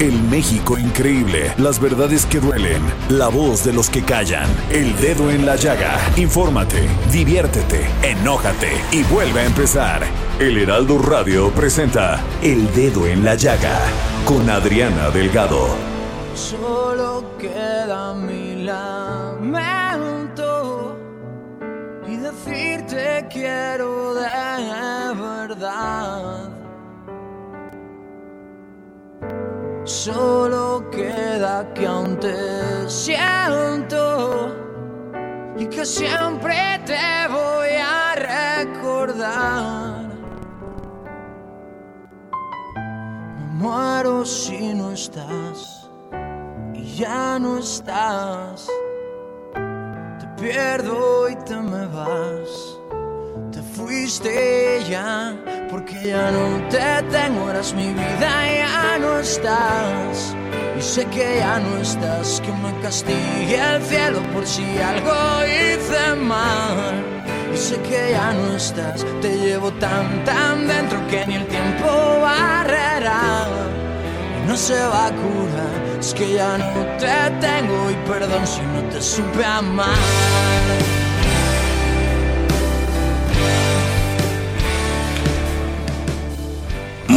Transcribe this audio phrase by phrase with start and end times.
[0.00, 5.30] El México increíble, las verdades que duelen, la voz de los que callan, el dedo
[5.30, 5.98] en la llaga.
[6.16, 10.00] Infórmate, diviértete, enójate y vuelve a empezar.
[10.38, 13.78] El Heraldo Radio presenta El Dedo en la Llaga
[14.24, 15.68] con Adriana Delgado.
[16.34, 19.36] Solo queda mi lamento
[22.08, 24.22] y decirte quiero de
[25.14, 26.49] verdad.
[29.84, 34.54] Solo queda que aún te siento
[35.56, 38.14] y que siempre te voy a
[38.64, 40.06] recordar.
[43.36, 45.90] Me muero si no estás
[46.74, 48.68] y ya no estás.
[49.54, 52.69] Te pierdo y te me vas.
[53.80, 55.34] Te fuiste ya
[55.70, 60.36] porque ya no te tengo, eras mi vida, ya no estás.
[60.78, 65.14] Y sé que ya no estás, que me castigue el cielo por si algo
[65.46, 67.22] hice mal.
[67.54, 71.86] Y sé que ya no estás, te llevo tan, tan dentro que ni el tiempo
[72.20, 73.46] barrerá.
[74.42, 78.60] Y no se va a curar, es que ya no te tengo y perdón si
[78.60, 80.99] no te supe amar.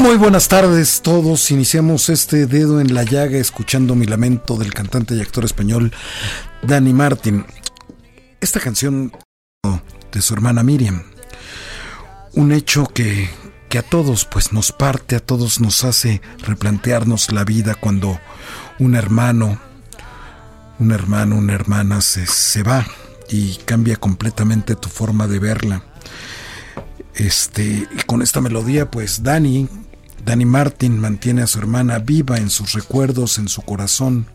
[0.03, 1.49] Muy buenas tardes todos.
[1.49, 5.93] Iniciamos este dedo en la llaga escuchando mi lamento del cantante y actor español
[6.61, 7.45] Danny Martin.
[8.41, 9.13] Esta canción
[10.11, 11.03] de su hermana Miriam.
[12.33, 13.29] Un hecho que,
[13.69, 18.19] que a todos pues nos parte, a todos nos hace replantearnos la vida cuando
[18.79, 19.57] un hermano,
[20.79, 22.85] un hermano, una hermana se, se va
[23.29, 25.81] y cambia completamente tu forma de verla.
[27.15, 29.69] Este, y con esta melodía, pues Dani,
[30.25, 34.27] Dani Martin mantiene a su hermana viva en sus recuerdos, en su corazón.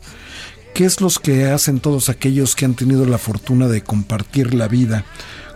[0.75, 4.69] ¿Qué es lo que hacen todos aquellos que han tenido la fortuna de compartir la
[4.69, 5.05] vida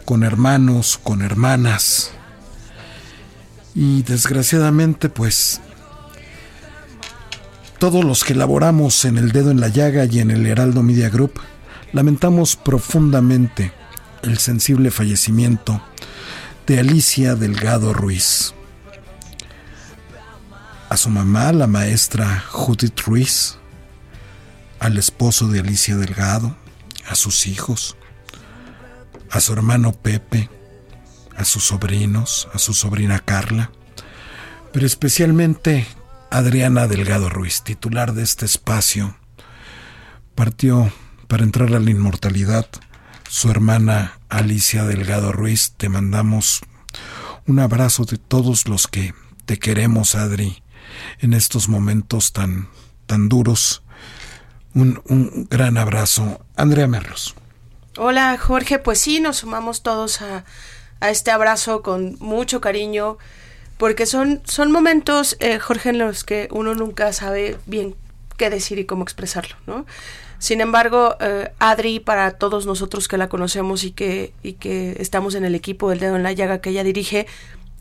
[0.05, 2.11] con hermanos, con hermanas?
[3.75, 5.61] Y desgraciadamente, pues,
[7.79, 11.09] todos los que laboramos en el dedo en la llaga y en el Heraldo Media
[11.09, 11.41] Group,
[11.93, 13.73] lamentamos profundamente
[14.23, 15.83] el sensible fallecimiento
[16.67, 18.55] de Alicia Delgado Ruiz.
[20.93, 23.57] A su mamá, la maestra Judith Ruiz,
[24.79, 26.55] al esposo de Alicia Delgado,
[27.09, 27.97] a sus hijos,
[29.31, 30.51] a su hermano Pepe,
[31.35, 33.71] a sus sobrinos, a su sobrina Carla,
[34.71, 35.87] pero especialmente
[36.31, 39.17] Adriana Delgado Ruiz, titular de este espacio,
[40.35, 40.93] partió
[41.27, 42.67] para entrar a la inmortalidad
[43.31, 45.73] su hermana Alicia Delgado Ruiz.
[45.75, 46.61] Te mandamos
[47.47, 49.15] un abrazo de todos los que
[49.47, 50.62] te queremos, Adri,
[51.21, 52.69] en estos momentos tan,
[53.07, 53.83] tan duros.
[54.75, 56.45] Un, un gran abrazo.
[56.57, 57.35] Andrea Merlos.
[57.99, 58.79] Hola, Jorge.
[58.79, 60.45] Pues sí, nos sumamos todos a,
[61.01, 63.19] a este abrazo con mucho cariño,
[63.77, 67.97] porque son, son momentos, eh, Jorge, en los que uno nunca sabe bien
[68.37, 69.85] qué decir y cómo expresarlo, ¿no?
[70.39, 75.35] Sin embargo, eh, Adri, para todos nosotros que la conocemos y que, y que estamos
[75.35, 77.27] en el equipo del dedo en la llaga que ella dirige,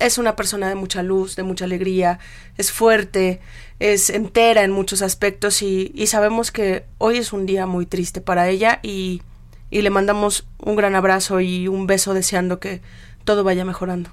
[0.02, 2.20] es una persona de mucha luz, de mucha alegría,
[2.58, 3.40] es fuerte,
[3.80, 8.22] es entera en muchos aspectos y, y sabemos que hoy es un día muy triste
[8.22, 9.22] para ella y,
[9.70, 12.82] y le mandamos un gran abrazo y un beso deseando que
[13.24, 14.10] todo vaya mejorando.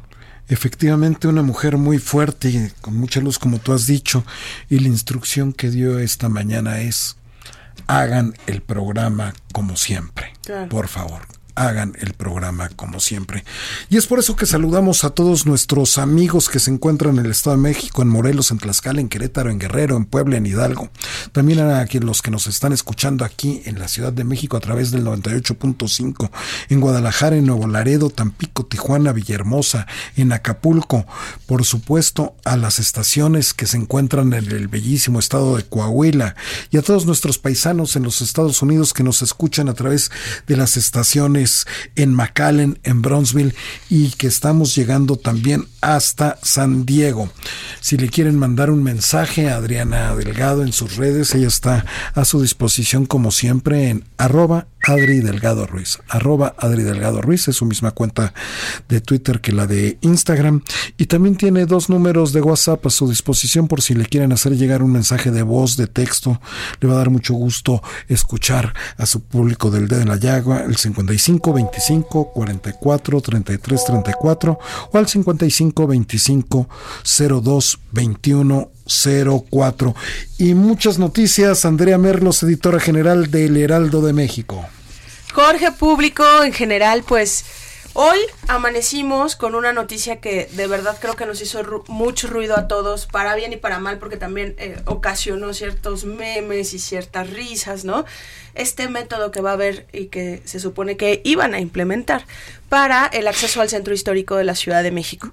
[0.48, 4.24] Efectivamente, una mujer muy fuerte y con mucha luz, como tú has dicho,
[4.70, 7.16] y la instrucción que dio esta mañana es
[7.86, 10.32] hagan el programa como siempre.
[10.44, 10.68] Claro.
[10.68, 11.22] Por favor,
[11.58, 13.44] hagan el programa como siempre.
[13.90, 17.32] Y es por eso que saludamos a todos nuestros amigos que se encuentran en el
[17.32, 20.90] Estado de México, en Morelos, en Tlaxcala, en Querétaro, en Guerrero, en Puebla, en Hidalgo.
[21.32, 24.90] También a los que nos están escuchando aquí en la Ciudad de México a través
[24.90, 26.30] del 98.5,
[26.68, 31.06] en Guadalajara, en Nuevo Laredo, Tampico, Tijuana, Villahermosa, en Acapulco,
[31.46, 36.36] por supuesto a las estaciones que se encuentran en el bellísimo estado de Coahuila
[36.70, 40.10] y a todos nuestros paisanos en los Estados Unidos que nos escuchan a través
[40.46, 41.47] de las estaciones
[41.96, 43.54] en McAllen, en Bronzeville
[43.88, 47.30] y que estamos llegando también hasta San Diego.
[47.80, 51.84] Si le quieren mandar un mensaje a Adriana Delgado en sus redes, ella está
[52.14, 55.98] a su disposición como siempre en arroba Adri Delgado Ruiz.
[56.08, 58.32] Arroba Adri Delgado Ruiz es su misma cuenta
[58.88, 60.62] de Twitter que la de Instagram.
[60.96, 64.56] Y también tiene dos números de WhatsApp a su disposición por si le quieren hacer
[64.56, 66.40] llegar un mensaje de voz, de texto.
[66.80, 70.64] Le va a dar mucho gusto escuchar a su público del dedo en la llaga,
[70.64, 74.58] el 55 25 44 33 34
[74.92, 76.68] o al 55 25
[77.42, 78.70] 02 21
[79.50, 79.94] 04.
[80.38, 84.66] Y muchas noticias, Andrea Merlos, editora general del Heraldo de México.
[85.32, 87.44] Jorge Público, en general, pues
[87.92, 88.18] hoy
[88.48, 93.06] amanecimos con una noticia que de verdad creo que nos hizo mucho ruido a todos,
[93.06, 98.04] para bien y para mal, porque también eh, ocasionó ciertos memes y ciertas risas, ¿no?
[98.54, 102.24] Este método que va a haber y que se supone que iban a implementar
[102.68, 105.32] para el acceso al centro histórico de la Ciudad de México.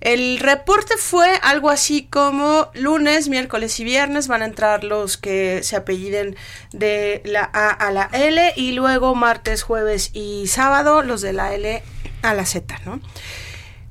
[0.00, 5.62] El reporte fue algo así como lunes, miércoles y viernes van a entrar los que
[5.64, 6.36] se apelliden
[6.72, 11.52] de la A a la L y luego martes, jueves y sábado los de la
[11.54, 11.82] L
[12.22, 13.00] a la Z, ¿no?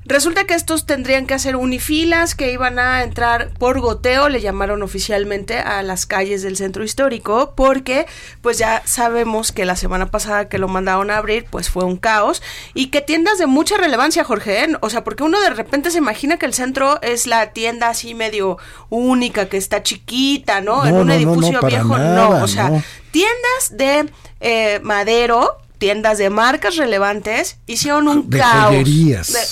[0.08, 4.82] Resulta que estos tendrían que hacer unifilas que iban a entrar por goteo, le llamaron
[4.82, 8.06] oficialmente a las calles del centro histórico, porque
[8.40, 11.98] pues ya sabemos que la semana pasada que lo mandaron a abrir, pues fue un
[11.98, 14.68] caos y que tiendas de mucha relevancia, Jorge, ¿eh?
[14.80, 18.14] o sea, porque uno de repente se imagina que el centro es la tienda así
[18.14, 18.56] medio
[18.88, 20.86] única, que está chiquita, ¿no?
[20.86, 24.08] en un edificio viejo, no, o sea, tiendas de
[24.40, 28.74] eh, madero tiendas de marcas relevantes hicieron un caos.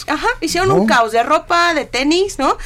[0.06, 2.58] ajá, hicieron un caos de ropa, de tenis, ¿no?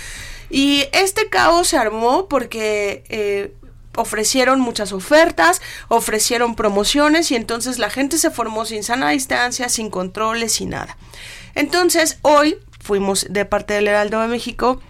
[0.49, 3.55] Y este caos se armó porque eh,
[3.97, 9.91] ofrecieron muchas ofertas, ofrecieron promociones y entonces la gente se formó sin sana distancia, sin
[9.91, 10.97] controles, sin nada.
[11.55, 14.81] Entonces, hoy fuimos de parte del Heraldo de México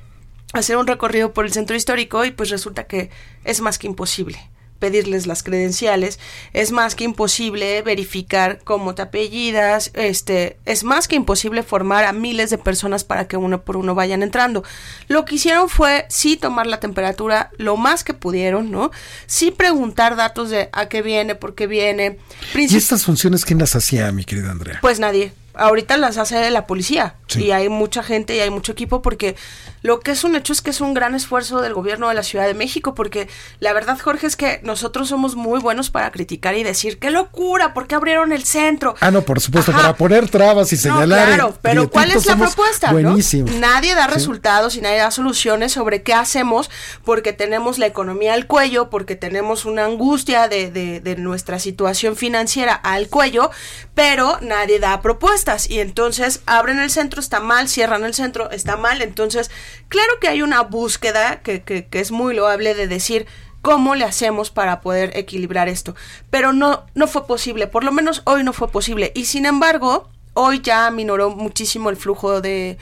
[0.52, 3.10] a hacer un recorrido por el centro histórico y pues resulta que
[3.44, 4.49] es más que imposible
[4.80, 6.18] pedirles las credenciales,
[6.52, 12.12] es más que imposible verificar cómo te apellidas, este, es más que imposible formar a
[12.12, 14.64] miles de personas para que uno por uno vayan entrando.
[15.06, 18.90] Lo que hicieron fue sí tomar la temperatura lo más que pudieron, ¿no?
[19.26, 22.18] Sí preguntar datos de a qué viene, por qué viene.
[22.54, 24.78] ¿Y estas funciones quién las hacía, mi querida Andrea?
[24.80, 29.02] Pues nadie ahorita las hace la policía y hay mucha gente y hay mucho equipo
[29.02, 29.36] porque
[29.82, 32.22] lo que es un hecho es que es un gran esfuerzo del gobierno de la
[32.22, 36.54] Ciudad de México porque la verdad Jorge es que nosotros somos muy buenos para criticar
[36.56, 38.94] y decir qué locura, ¿por qué abrieron el centro?
[39.00, 41.26] Ah, no, por supuesto, para poner trabas y señalar.
[41.26, 42.92] claro, pero ¿cuál es la propuesta?
[42.92, 43.50] Buenísimo.
[43.58, 46.70] Nadie da resultados y nadie da soluciones sobre qué hacemos
[47.04, 52.16] porque tenemos la economía al cuello, porque tenemos una angustia de, de, de nuestra situación
[52.16, 53.50] financiera al cuello,
[53.94, 58.76] pero nadie da propuestas y entonces abren el centro, está mal, cierran el centro, está
[58.76, 59.02] mal.
[59.02, 59.50] Entonces,
[59.88, 63.26] claro que hay una búsqueda que, que, es muy loable de decir
[63.62, 65.94] cómo le hacemos para poder equilibrar esto.
[66.30, 69.12] Pero no, no fue posible, por lo menos hoy no fue posible.
[69.14, 72.78] Y sin embargo, hoy ya minoró muchísimo el flujo de,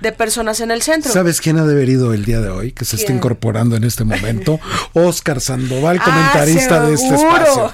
[0.00, 1.12] de personas en el centro.
[1.12, 2.72] ¿Sabes quién ha deberido el día de hoy?
[2.72, 4.60] Que se está incorporando en este momento.
[4.92, 7.72] Oscar Sandoval, ah, comentarista de este espacio.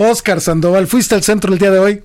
[0.00, 2.02] Oscar Sandoval, ¿fuiste al centro el día de hoy?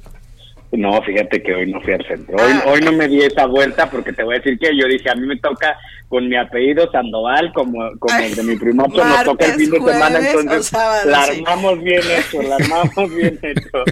[0.71, 2.35] No, fíjate que hoy no fui al centro.
[2.37, 2.63] Hoy, ah.
[2.67, 5.15] hoy no me di esa vuelta porque te voy a decir que yo dije, a
[5.15, 5.77] mí me toca
[6.09, 9.79] con mi apellido Sandoval, como, como el de mi primo, nos toca el fin de
[9.79, 10.71] semana, entonces
[11.05, 13.83] la armamos bien hecho, la armamos bien hecho.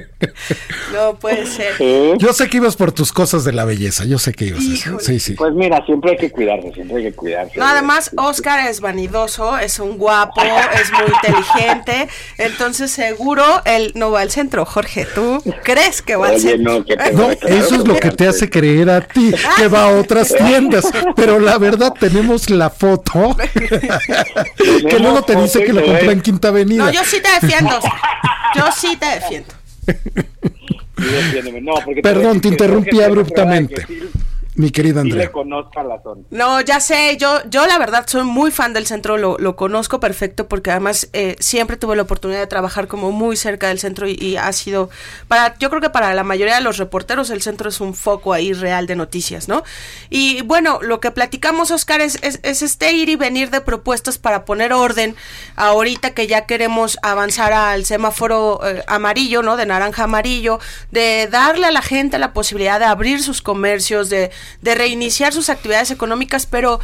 [0.93, 1.73] No puede ser.
[2.17, 4.63] Yo sé que ibas por tus cosas de la belleza, yo sé que ibas.
[4.99, 5.33] Sí, sí.
[5.33, 7.59] Pues mira, siempre hay que cuidarse, siempre hay que cuidarse.
[7.59, 14.11] Nada más, Oscar es vanidoso, es un guapo, es muy inteligente, entonces seguro él no
[14.11, 14.65] va al centro.
[14.65, 16.64] Jorge, ¿tú crees que va al centro?
[16.65, 16.83] No,
[17.31, 21.39] eso es lo que te hace creer a ti, que va a otras tiendas, pero
[21.39, 23.35] la verdad tenemos la foto
[24.89, 26.85] que luego te dice que lo compró en Quinta Avenida.
[26.85, 27.79] No, yo sí te defiendo.
[28.55, 29.53] Yo sí te defiendo.
[32.01, 33.85] Perdón, te interrumpí abruptamente.
[34.55, 35.25] Mi querida Andrea.
[35.25, 36.21] le conozco la zona.
[36.31, 39.99] No, ya sé, yo, yo la verdad soy muy fan del centro, lo, lo conozco
[39.99, 44.07] perfecto porque además eh, siempre tuve la oportunidad de trabajar como muy cerca del centro
[44.07, 44.89] y, ha sido,
[45.27, 48.31] para yo creo que para la mayoría de los reporteros el centro es un foco
[48.31, 49.63] ahí real de noticias, ¿no?
[50.09, 54.45] Y bueno, lo que platicamos, Oscar, es, es, este ir y venir de propuestas para
[54.45, 55.15] poner orden
[55.57, 59.57] ahorita que ya queremos avanzar al semáforo eh, amarillo, ¿no?
[59.57, 60.59] De naranja amarillo,
[60.91, 65.49] de darle a la gente la posibilidad de abrir sus comercios, de de reiniciar sus
[65.49, 66.79] actividades económicas, pero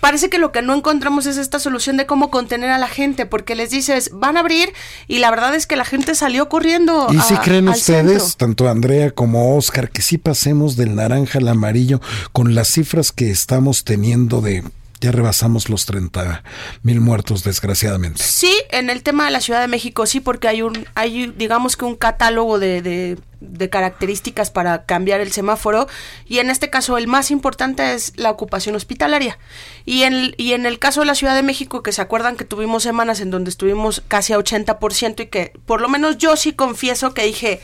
[0.00, 3.26] parece que lo que no encontramos es esta solución de cómo contener a la gente,
[3.26, 4.72] porque les dices, van a abrir
[5.06, 7.06] y la verdad es que la gente salió corriendo.
[7.10, 12.00] ¿Y si creen ustedes, tanto Andrea como Oscar, que sí pasemos del naranja al amarillo
[12.32, 14.64] con las cifras que estamos teniendo de
[15.00, 16.42] ya rebasamos los 30
[16.82, 18.22] mil muertos, desgraciadamente.
[18.22, 21.76] Sí, en el tema de la Ciudad de México sí, porque hay un, hay digamos
[21.76, 25.88] que un catálogo de, de, características para cambiar el semáforo
[26.26, 29.38] y en este caso el más importante es la ocupación hospitalaria.
[29.86, 32.44] Y en, y en el caso de la Ciudad de México, que se acuerdan que
[32.44, 36.52] tuvimos semanas en donde estuvimos casi a 80% y que por lo menos yo sí
[36.52, 37.60] confieso que dije,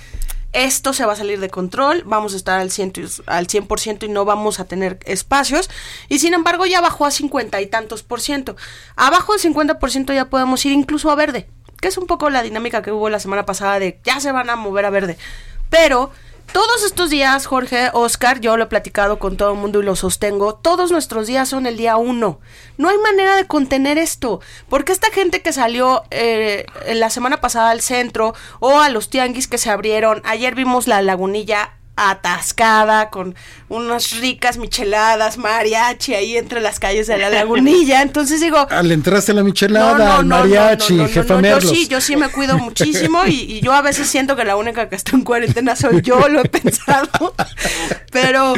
[0.56, 4.08] esto se va a salir de control, vamos a estar al 100%, al 100 y
[4.08, 5.68] no vamos a tener espacios.
[6.08, 8.56] Y sin embargo ya bajó a 50 y tantos por ciento.
[8.96, 11.46] Abajo del 50 por ciento ya podemos ir incluso a verde,
[11.80, 14.48] que es un poco la dinámica que hubo la semana pasada de ya se van
[14.48, 15.18] a mover a verde.
[15.68, 16.10] Pero
[16.52, 19.96] todos estos días, Jorge, Oscar, yo lo he platicado con todo el mundo y lo
[19.96, 22.40] sostengo, todos nuestros días son el día uno.
[22.76, 27.70] No hay manera de contener esto, porque esta gente que salió eh, la semana pasada
[27.70, 33.34] al centro o a los tianguis que se abrieron, ayer vimos la lagunilla atascada con
[33.68, 38.02] unas ricas micheladas, mariachi ahí entre las calles de la lagunilla.
[38.02, 38.66] Entonces digo.
[38.70, 43.60] Al entraste la michelada, mariachi, jefa Yo sí, yo sí me cuido muchísimo y, y,
[43.60, 46.48] yo a veces siento que la única que está en cuarentena soy yo, lo he
[46.48, 47.34] pensado.
[48.12, 48.54] Pero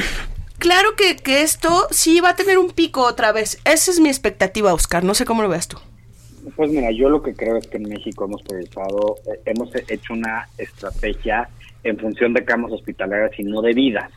[0.59, 3.59] claro que, que esto sí va a tener un pico otra vez.
[3.65, 5.05] Esa es mi expectativa, Oscar.
[5.05, 5.79] No sé cómo lo veas tú.
[6.57, 10.13] Pues mira, yo lo que creo es que en México hemos priorizado, eh, hemos hecho
[10.13, 11.49] una estrategia
[11.85, 14.11] en función de camas hospitalarias y no de vidas.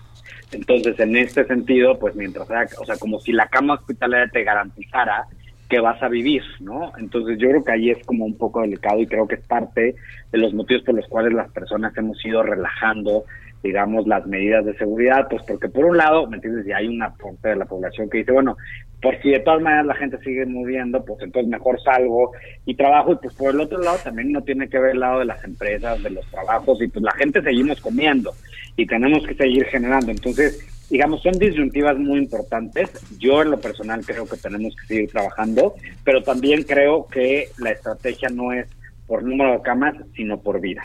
[0.52, 4.44] Entonces, en este sentido, pues mientras sea, o sea, como si la cama hospitalaria te
[4.44, 5.28] garantizara
[5.70, 6.92] que vas a vivir, ¿no?
[6.98, 9.96] Entonces yo creo que ahí es como un poco delicado y creo que es parte
[10.30, 13.24] de los motivos por los cuales las personas hemos ido relajando,
[13.64, 16.66] digamos, las medidas de seguridad, pues porque por un lado, ¿me entiendes?
[16.66, 18.58] Y hay una parte de la población que dice, bueno,
[19.02, 22.32] por si de todas maneras la gente sigue moviendo, pues entonces mejor salgo
[22.66, 23.14] y trabajo.
[23.14, 25.44] Y pues por el otro lado también no tiene que ver el lado de las
[25.44, 28.34] empresas, de los trabajos, y pues la gente seguimos comiendo
[28.76, 30.12] y tenemos que seguir generando.
[30.12, 32.92] Entonces, digamos, son disyuntivas muy importantes.
[33.18, 37.72] Yo en lo personal creo que tenemos que seguir trabajando, pero también creo que la
[37.72, 38.68] estrategia no es
[39.08, 40.84] por número de camas, sino por vida.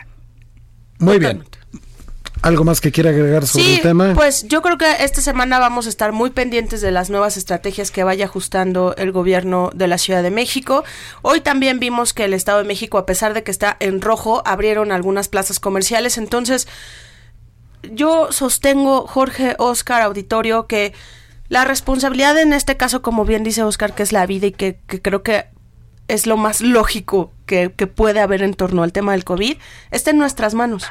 [0.99, 1.43] Muy bien.
[2.41, 4.13] ¿Algo más que quiera agregar sobre el tema?
[4.13, 7.91] Pues yo creo que esta semana vamos a estar muy pendientes de las nuevas estrategias
[7.91, 10.83] que vaya ajustando el gobierno de la Ciudad de México.
[11.21, 14.41] Hoy también vimos que el Estado de México, a pesar de que está en rojo,
[14.45, 16.17] abrieron algunas plazas comerciales.
[16.17, 16.67] Entonces,
[17.91, 20.93] yo sostengo, Jorge, Oscar, auditorio, que
[21.49, 24.79] la responsabilidad en este caso, como bien dice Oscar, que es la vida y que,
[24.87, 25.45] que creo que
[26.07, 29.57] es lo más lógico que, que puede haber en torno al tema del COVID,
[29.91, 30.85] está en nuestras manos.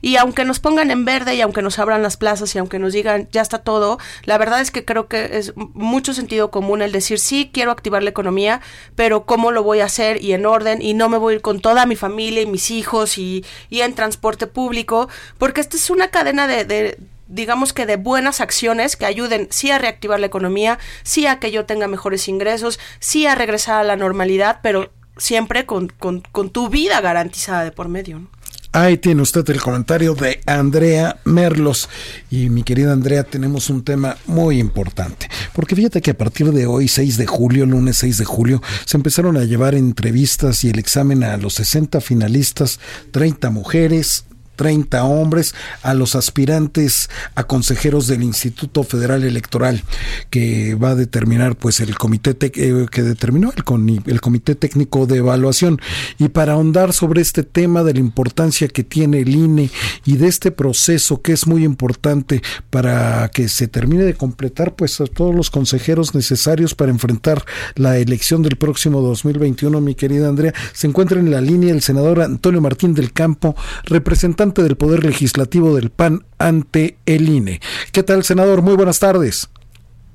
[0.00, 2.92] Y aunque nos pongan en verde y aunque nos abran las plazas y aunque nos
[2.92, 6.92] digan ya está todo, la verdad es que creo que es mucho sentido común el
[6.92, 8.60] decir sí, quiero activar la economía,
[8.94, 11.42] pero cómo lo voy a hacer y en orden y no me voy a ir
[11.42, 15.90] con toda mi familia y mis hijos y, y en transporte público, porque esta es
[15.90, 20.26] una cadena de, de digamos que de buenas acciones que ayuden sí a reactivar la
[20.26, 24.90] economía, sí a que yo tenga mejores ingresos, sí a regresar a la normalidad, pero
[25.16, 28.20] siempre con, con, con tu vida garantizada de por medio.
[28.20, 28.28] ¿no?
[28.74, 31.88] Ahí tiene usted el comentario de Andrea Merlos.
[32.28, 35.28] Y mi querida Andrea, tenemos un tema muy importante.
[35.52, 38.96] Porque fíjate que a partir de hoy, 6 de julio, lunes 6 de julio, se
[38.96, 42.80] empezaron a llevar entrevistas y el examen a los 60 finalistas,
[43.12, 49.82] 30 mujeres, 30 hombres a los aspirantes a consejeros del Instituto Federal Electoral
[50.30, 55.18] que va a determinar pues el comité eh, que determinó el, el comité técnico de
[55.18, 55.80] evaluación.
[56.18, 59.70] Y para ahondar sobre este tema de la importancia que tiene el INE
[60.04, 65.00] y de este proceso que es muy importante para que se termine de completar pues
[65.00, 67.44] a todos los consejeros necesarios para enfrentar
[67.74, 72.20] la elección del próximo 2021 mi querida Andrea se encuentra en la línea el senador
[72.20, 77.60] Antonio Martín del Campo representante del Poder Legislativo del PAN ante el INE.
[77.92, 78.62] ¿Qué tal, senador?
[78.62, 79.48] Muy buenas tardes.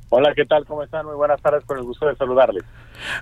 [0.10, 0.66] Hola, ¿qué tal?
[0.66, 1.06] ¿Cómo están?
[1.06, 2.64] Muy buenas tardes, con el gusto de saludarles.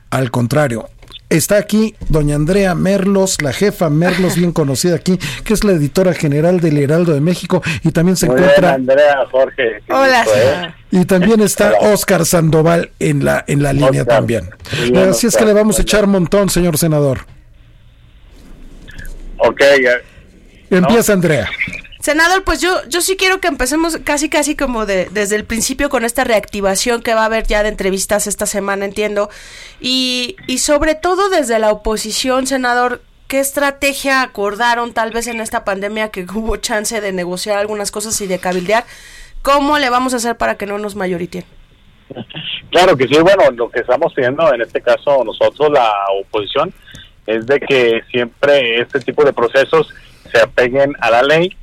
[0.09, 0.89] Al contrario,
[1.29, 6.13] Está aquí doña Andrea Merlos, la jefa Merlos, bien conocida aquí, que es la editora
[6.13, 9.81] general del Heraldo de México y también se encuentra Andrea Jorge.
[9.89, 10.23] Hola.
[10.23, 10.73] ¿eh?
[10.91, 14.49] Y también está Oscar Sandoval en la en la línea también.
[15.09, 17.25] Así es que le vamos a echar montón, señor senador.
[19.39, 19.61] Ok.
[20.69, 21.49] Empieza Andrea.
[21.99, 25.89] Senador, pues yo, yo sí quiero que empecemos casi casi como de, desde el principio
[25.89, 29.29] con esta reactivación que va a haber ya de entrevistas esta semana, entiendo.
[29.81, 35.65] Y, y sobre todo desde la oposición, senador, ¿qué estrategia acordaron tal vez en esta
[35.65, 38.85] pandemia que hubo chance de negociar algunas cosas y de cabildear?
[39.41, 41.45] ¿Cómo le vamos a hacer para que no nos mayoriten?
[42.69, 45.89] Claro que sí, bueno, lo que estamos pidiendo en este caso nosotros, la
[46.21, 46.73] oposición,
[47.25, 49.87] es de que siempre este tipo de procesos
[50.27, 51.55] se apeguen a la ley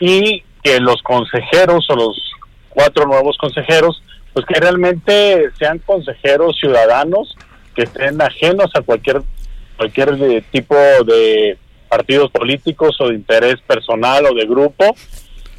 [0.00, 2.32] y que los consejeros o los
[2.70, 7.36] cuatro nuevos consejeros, pues que realmente sean consejeros ciudadanos
[7.74, 9.22] que estén ajenos a cualquier
[9.76, 11.58] cualquier tipo de
[11.88, 14.96] partidos políticos o de interés personal o de grupo.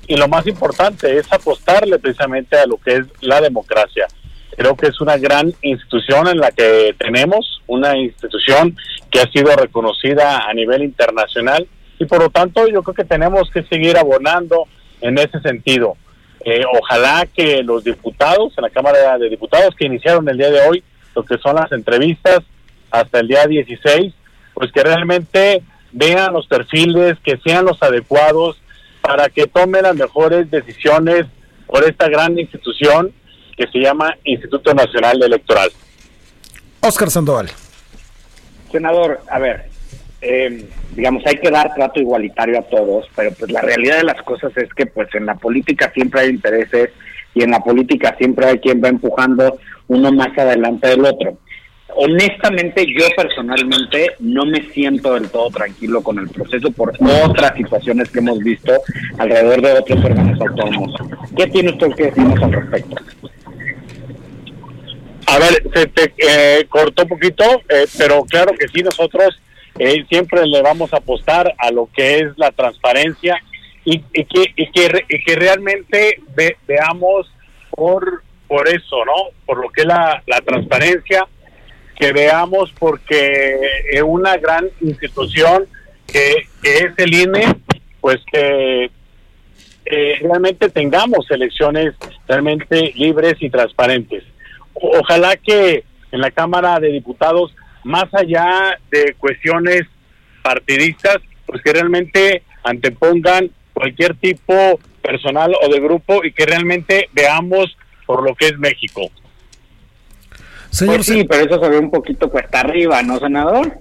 [0.07, 4.07] Y lo más importante es apostarle precisamente a lo que es la democracia.
[4.55, 8.75] Creo que es una gran institución en la que tenemos, una institución
[9.11, 11.67] que ha sido reconocida a nivel internacional
[11.99, 14.65] y por lo tanto yo creo que tenemos que seguir abonando
[15.01, 15.95] en ese sentido.
[16.45, 20.61] Eh, ojalá que los diputados en la Cámara de Diputados que iniciaron el día de
[20.61, 20.83] hoy,
[21.15, 22.39] lo que son las entrevistas
[22.91, 24.13] hasta el día 16,
[24.53, 25.61] pues que realmente
[25.91, 28.57] vean los perfiles, que sean los adecuados
[29.01, 31.25] para que tomen las mejores decisiones
[31.65, 33.11] por esta gran institución
[33.55, 35.69] que se llama Instituto Nacional Electoral.
[36.81, 37.49] Oscar Sandoval.
[38.71, 39.69] Senador, a ver,
[40.21, 44.21] eh, digamos, hay que dar trato igualitario a todos, pero pues la realidad de las
[44.23, 46.89] cosas es que pues en la política siempre hay intereses
[47.35, 51.37] y en la política siempre hay quien va empujando uno más adelante del otro.
[51.99, 58.09] Honestamente, yo personalmente no me siento del todo tranquilo con el proceso por otras situaciones
[58.09, 58.73] que hemos visto
[59.17, 60.93] alrededor de otros órganos autónomos.
[61.35, 62.95] ¿Qué tiene usted que decirnos al respecto?
[65.27, 69.39] A ver, se te eh, cortó un poquito, eh, pero claro que sí, nosotros
[69.79, 73.41] eh, siempre le vamos a apostar a lo que es la transparencia
[73.85, 76.19] y, que, y que, que, realmente
[76.67, 77.31] veamos
[77.69, 79.31] por, por eso, ¿no?
[79.45, 81.25] Por lo que es la, transparencia,
[81.97, 83.57] que veamos porque
[83.91, 85.65] es una gran institución
[86.05, 87.55] que, es el INE,
[88.01, 88.91] pues que
[90.21, 91.93] realmente tengamos elecciones
[92.27, 94.23] realmente libres y transparentes.
[94.73, 99.83] Ojalá que en la Cámara de Diputados más allá de cuestiones
[100.41, 107.77] partidistas, pues que realmente antepongan cualquier tipo personal o de grupo y que realmente veamos
[108.05, 109.09] por lo que es México.
[110.69, 113.79] Señor, pues sí, pero eso se ve un poquito cuesta arriba, ¿no, senador?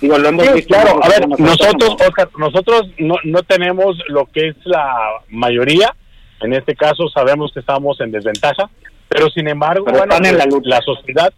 [0.00, 0.74] Digo, lo hemos visto.
[0.74, 4.94] Claro, a ver, nosotros, Oscar, nosotros no, no tenemos lo que es la
[5.28, 5.94] mayoría.
[6.40, 8.68] En este caso sabemos que estamos en desventaja,
[9.08, 11.32] pero sin embargo, bueno, la, la sociedad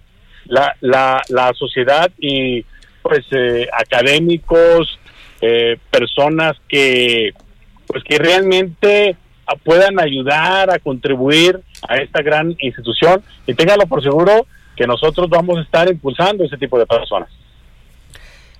[0.48, 2.64] la, la, la sociedad y
[3.02, 4.98] pues eh, académicos,
[5.40, 7.32] eh, personas que
[7.86, 9.16] pues que realmente
[9.62, 15.58] puedan ayudar a contribuir a esta gran institución y téngalo por seguro que nosotros vamos
[15.58, 17.28] a estar impulsando ese tipo de personas.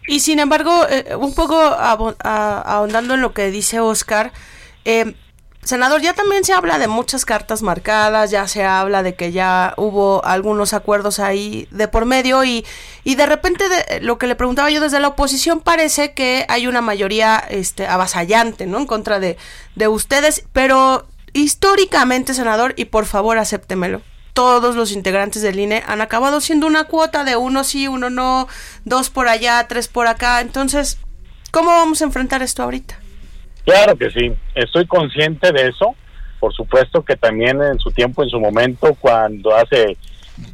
[0.08, 4.32] Y sin embargo, eh, un poco ahondando en lo que dice Oscar,
[4.84, 5.14] eh,
[5.66, 9.74] Senador, ya también se habla de muchas cartas marcadas, ya se habla de que ya
[9.76, 12.64] hubo algunos acuerdos ahí de por medio y,
[13.02, 13.64] y de repente
[14.00, 18.66] lo que le preguntaba yo desde la oposición parece que hay una mayoría este, avasallante,
[18.66, 18.78] ¿no?
[18.78, 19.38] En contra de,
[19.74, 24.02] de ustedes, pero históricamente, senador, y por favor acéptemelo,
[24.34, 28.46] todos los integrantes del INE han acabado siendo una cuota de uno sí, uno no,
[28.84, 30.40] dos por allá, tres por acá.
[30.40, 30.98] Entonces,
[31.50, 33.00] ¿cómo vamos a enfrentar esto ahorita?
[33.66, 35.96] Claro que sí, estoy consciente de eso.
[36.38, 39.96] Por supuesto que también en su tiempo, en su momento, cuando hace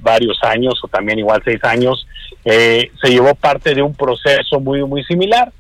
[0.01, 2.09] varios años o también igual seis años,
[2.43, 5.53] eh, se llevó parte de un proceso muy, muy similar.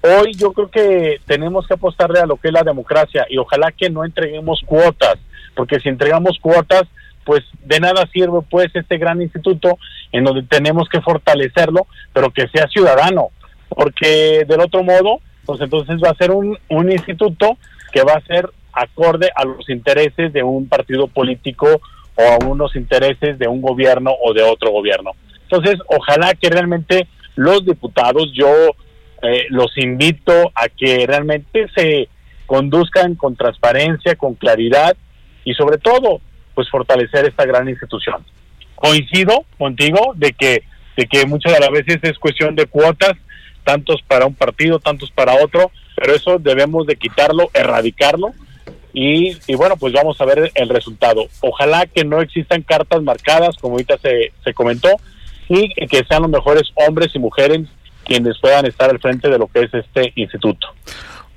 [0.00, 3.72] Hoy yo creo que tenemos que apostarle a lo que es la democracia y ojalá
[3.72, 5.16] que no entreguemos cuotas,
[5.56, 6.84] porque si entregamos cuotas,
[7.24, 9.76] pues de nada sirve pues este gran instituto
[10.12, 13.30] en donde tenemos que fortalecerlo, pero que sea ciudadano,
[13.68, 15.20] porque del otro modo
[15.52, 17.58] pues entonces va a ser un, un instituto
[17.92, 21.66] que va a ser acorde a los intereses de un partido político
[22.14, 25.10] o a unos intereses de un gobierno o de otro gobierno.
[25.42, 28.48] Entonces, ojalá que realmente los diputados, yo
[29.20, 32.08] eh, los invito a que realmente se
[32.46, 34.96] conduzcan con transparencia, con claridad
[35.44, 36.22] y sobre todo,
[36.54, 38.24] pues fortalecer esta gran institución.
[38.74, 40.62] Coincido contigo de que
[40.96, 43.12] de que muchas de las veces es cuestión de cuotas,
[43.64, 48.32] tantos para un partido, tantos para otro, pero eso debemos de quitarlo, erradicarlo
[48.92, 51.26] y, y, bueno, pues vamos a ver el resultado.
[51.40, 54.88] Ojalá que no existan cartas marcadas, como ahorita se, se comentó,
[55.48, 57.68] y que sean los mejores hombres y mujeres
[58.04, 60.68] quienes puedan estar al frente de lo que es este instituto.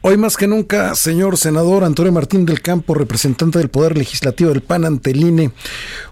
[0.01, 4.61] Hoy más que nunca, señor senador Antonio Martín del Campo, representante del Poder Legislativo del
[4.61, 5.51] PAN ante INE,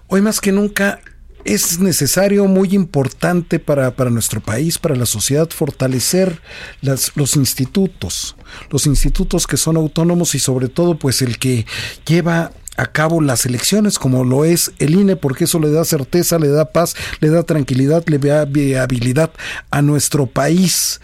[0.08, 1.00] hoy más que nunca
[1.44, 6.40] es necesario, muy importante para, para, nuestro país, para la sociedad, fortalecer
[6.80, 8.36] las, los institutos,
[8.70, 11.66] los institutos que son autónomos y sobre todo pues el que
[12.06, 16.38] lleva a cabo las elecciones como lo es el INE porque eso le da certeza,
[16.38, 19.30] le da paz, le da tranquilidad, le da viabilidad
[19.70, 21.00] a nuestro país.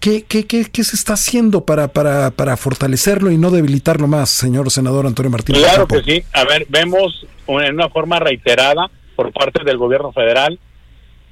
[0.00, 4.30] ¿Qué, qué, qué, qué se está haciendo para, para, para fortalecerlo y no debilitarlo más,
[4.30, 5.62] señor senador Antonio Martínez?
[5.62, 6.24] Claro que sí.
[6.32, 10.58] A ver, vemos en una forma reiterada por parte del gobierno federal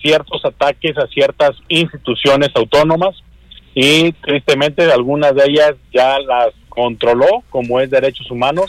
[0.00, 3.22] ciertos ataques a ciertas instituciones autónomas
[3.74, 8.66] y tristemente algunas de ellas ya las controló, como es derechos humanos,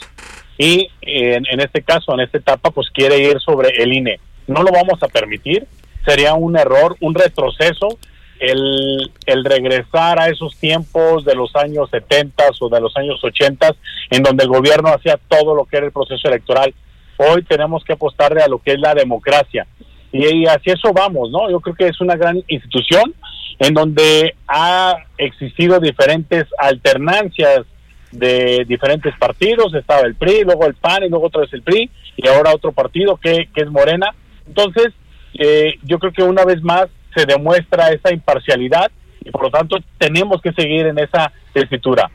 [0.58, 4.20] y en, en, este caso, en esta etapa, pues quiere ir sobre el INE.
[4.48, 5.66] No lo vamos a permitir,
[6.06, 7.98] sería un error, un retroceso
[8.40, 13.74] el, el regresar a esos tiempos de los años 70 o de los años 80
[14.10, 16.74] en donde el gobierno hacía todo lo que era el proceso electoral
[17.18, 19.68] Hoy tenemos que apostarle a lo que es la democracia.
[20.12, 21.50] Y, así eso vamos, ¿no?
[21.50, 23.14] Yo creo que es una gran institución
[23.60, 27.66] en donde ha existido diferentes alternancias
[28.12, 31.90] de diferentes partidos, estaba el PRI, luego el PAN y luego otra vez el PRI
[32.16, 34.14] y ahora otro partido que, que es Morena.
[34.46, 34.94] Entonces,
[35.34, 38.92] eh, yo creo que una vez más se demuestra esa imparcialidad
[39.24, 42.12] y por lo tanto tenemos que seguir en esa escritura.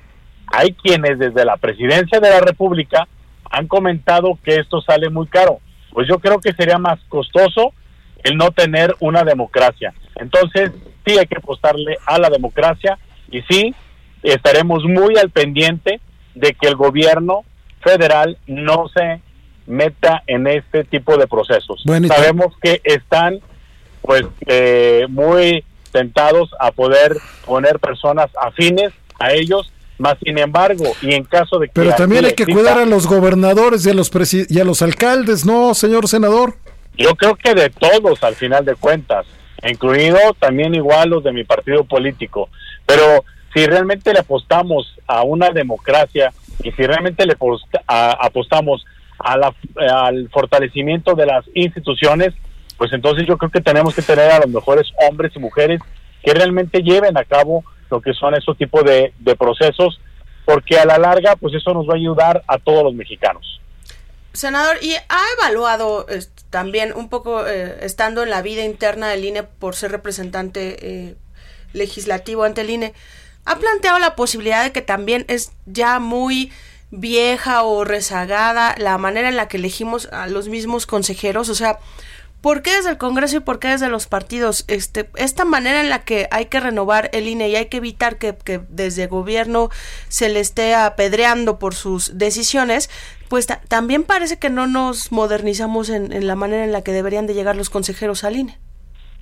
[0.52, 3.08] Hay quienes desde la presidencia de la República
[3.50, 5.60] han comentado que esto sale muy caro.
[5.92, 7.72] Pues yo creo que sería más costoso
[8.22, 9.94] el no tener una democracia.
[10.16, 10.72] Entonces,
[11.06, 12.98] sí hay que apostarle a la democracia
[13.30, 13.74] y sí
[14.22, 16.00] estaremos muy al pendiente
[16.34, 17.44] de que el gobierno
[17.80, 19.20] federal no se
[19.66, 21.82] meta en este tipo de procesos.
[21.84, 23.40] Sabemos que están
[24.02, 31.14] pues eh, muy tentados a poder poner personas afines a ellos más sin embargo, y
[31.14, 31.72] en caso de que...
[31.74, 35.44] Pero también hay que cuidar a los gobernadores y a los, y a los alcaldes,
[35.44, 36.54] ¿no, señor senador?
[36.96, 39.26] Yo creo que de todos, al final de cuentas,
[39.62, 42.48] incluido también igual los de mi partido político.
[42.86, 46.32] Pero si realmente le apostamos a una democracia
[46.62, 47.36] y si realmente le
[47.86, 48.84] apostamos
[49.18, 49.54] a la,
[49.90, 52.34] al fortalecimiento de las instituciones,
[52.76, 55.80] pues entonces yo creo que tenemos que tener a los mejores hombres y mujeres
[56.22, 60.00] que realmente lleven a cabo lo que son esos tipos de, procesos,
[60.44, 63.60] porque a la larga, pues eso nos va a ayudar a todos los mexicanos.
[64.32, 66.06] Senador, ¿y ha evaluado
[66.50, 71.16] también un poco, eh, estando en la vida interna del INE por ser representante eh,
[71.72, 72.94] legislativo ante el INE,
[73.44, 76.52] ha planteado la posibilidad de que también es ya muy
[76.90, 81.48] vieja o rezagada la manera en la que elegimos a los mismos consejeros?
[81.48, 81.78] O sea,
[82.40, 84.64] ¿Por qué desde el Congreso y por qué desde los partidos?
[84.68, 88.16] Este, esta manera en la que hay que renovar el INE y hay que evitar
[88.18, 89.70] que, que desde el gobierno
[90.08, 92.90] se le esté apedreando por sus decisiones,
[93.28, 97.26] pues también parece que no nos modernizamos en, en, la manera en la que deberían
[97.26, 98.56] de llegar los consejeros al INE.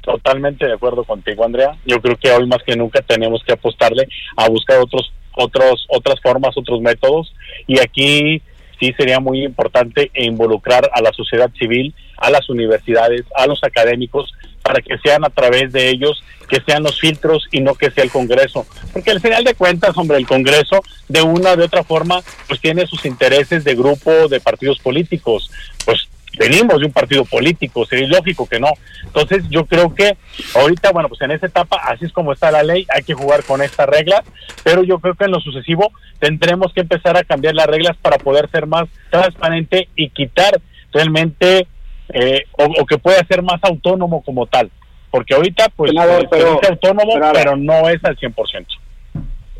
[0.02, 1.76] Totalmente de acuerdo contigo, Andrea.
[1.86, 6.20] Yo creo que hoy más que nunca tenemos que apostarle a buscar otros, otros, otras
[6.20, 7.34] formas, otros métodos.
[7.66, 8.42] Y aquí
[8.78, 14.32] sí sería muy importante involucrar a la sociedad civil, a las universidades, a los académicos,
[14.62, 18.04] para que sean a través de ellos, que sean los filtros y no que sea
[18.04, 18.66] el Congreso.
[18.92, 22.60] Porque al final de cuentas, hombre, el Congreso, de una u de otra forma, pues
[22.60, 25.50] tiene sus intereses de grupo, de partidos políticos.
[25.84, 28.68] Pues venimos de un partido político, sería lógico que no.
[29.04, 30.16] Entonces yo creo que
[30.54, 33.44] ahorita, bueno, pues en esta etapa, así es como está la ley, hay que jugar
[33.44, 34.22] con esta regla,
[34.62, 38.18] pero yo creo que en lo sucesivo tendremos que empezar a cambiar las reglas para
[38.18, 40.60] poder ser más transparente y quitar
[40.92, 41.66] realmente,
[42.12, 44.70] eh, o, que pueda ser más autónomo como tal.
[45.10, 48.66] Porque ahorita, pues, Senador, pero, es autónomo, pero, no es al 100%.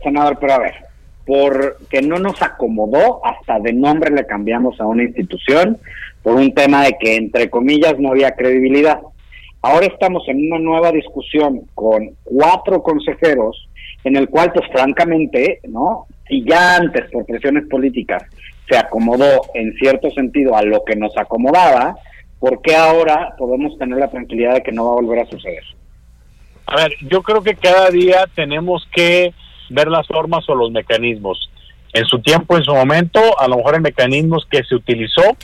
[0.03, 0.75] Senador, pero a ver,
[1.25, 5.79] porque no nos acomodó, hasta de nombre le cambiamos a una institución,
[6.23, 9.01] por un tema de que, entre comillas, no había credibilidad.
[9.63, 13.69] Ahora estamos en una nueva discusión con cuatro consejeros,
[14.05, 16.07] en el cual, pues francamente, ¿no?
[16.29, 18.23] Si ya antes, por presiones políticas,
[18.69, 21.97] se acomodó en cierto sentido a lo que nos acomodaba,
[22.39, 25.65] ¿por qué ahora podemos tener la tranquilidad de que no va a volver a suceder?
[26.67, 29.33] A ver, yo creo que cada día tenemos que
[29.71, 31.51] ver las formas o los mecanismos.
[31.93, 35.37] En su tiempo, en su momento, a lo mejor el mecanismo que se utilizó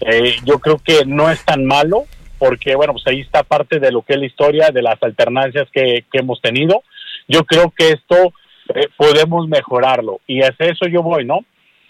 [0.00, 2.04] eh, yo creo que no es tan malo
[2.38, 5.68] porque bueno, pues ahí está parte de lo que es la historia de las alternancias
[5.72, 6.82] que, hemos tenido.
[7.26, 8.34] Yo creo que esto
[8.74, 11.40] eh, podemos mejorarlo y hacia eso yo voy, ¿no?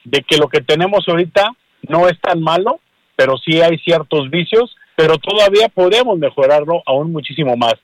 [0.04, 1.50] De que lo que tenemos ahorita
[1.88, 2.78] no es tan malo,
[3.16, 7.74] pero sí hay ciertos vicios, pero todavía podemos mejorarlo aún muchísimo más,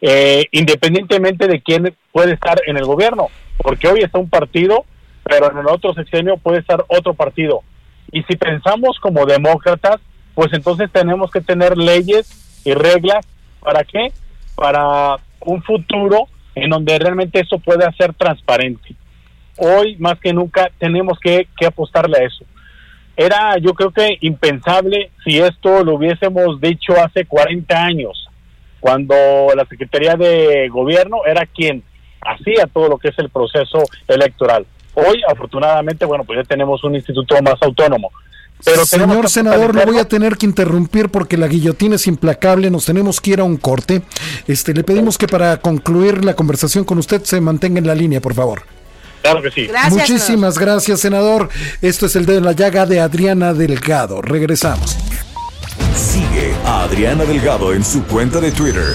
[0.00, 4.84] eh, independientemente de quién puede estar en el gobierno, porque hoy está un partido,
[5.24, 7.62] pero en el otro sexenio puede estar otro partido.
[8.10, 10.00] Y si pensamos como demócratas,
[10.34, 13.26] pues entonces tenemos que tener leyes y reglas.
[13.60, 14.12] ¿Para qué?
[14.54, 18.94] Para un futuro en donde realmente eso pueda ser transparente.
[19.56, 22.44] Hoy más que nunca tenemos que, que apostarle a eso.
[23.16, 28.28] Era yo creo que impensable si esto lo hubiésemos dicho hace 40 años,
[28.80, 29.14] cuando
[29.54, 31.82] la Secretaría de Gobierno era quien
[32.20, 34.66] hacía todo lo que es el proceso electoral.
[34.94, 38.10] Hoy, afortunadamente, bueno, pues ya tenemos un instituto más autónomo.
[38.64, 42.84] Pero Señor senador, lo voy a tener que interrumpir porque la guillotina es implacable, nos
[42.84, 44.02] tenemos que ir a un corte.
[44.46, 48.20] Este, le pedimos que para concluir la conversación con usted se mantenga en la línea,
[48.20, 48.62] por favor.
[49.22, 49.68] Claro que sí.
[49.90, 51.48] Muchísimas gracias, senador.
[51.80, 54.20] Esto es el de la llaga de Adriana Delgado.
[54.20, 54.96] Regresamos.
[55.96, 58.94] Sigue a Adriana Delgado en su cuenta de Twitter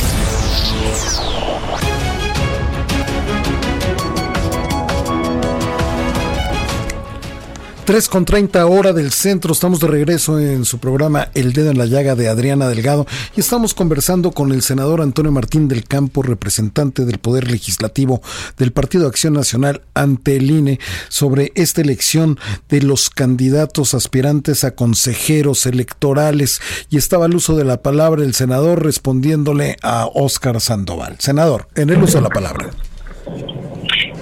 [7.91, 11.77] 3 con 30 hora del centro, estamos de regreso en su programa El Dedo en
[11.77, 16.21] la Llaga de Adriana Delgado y estamos conversando con el senador Antonio Martín del Campo,
[16.21, 18.21] representante del Poder Legislativo
[18.57, 24.71] del Partido Acción Nacional ante el INE, sobre esta elección de los candidatos aspirantes a
[24.73, 31.17] consejeros electorales y estaba al uso de la palabra el senador respondiéndole a Óscar Sandoval.
[31.19, 32.69] Senador, en el uso de la palabra.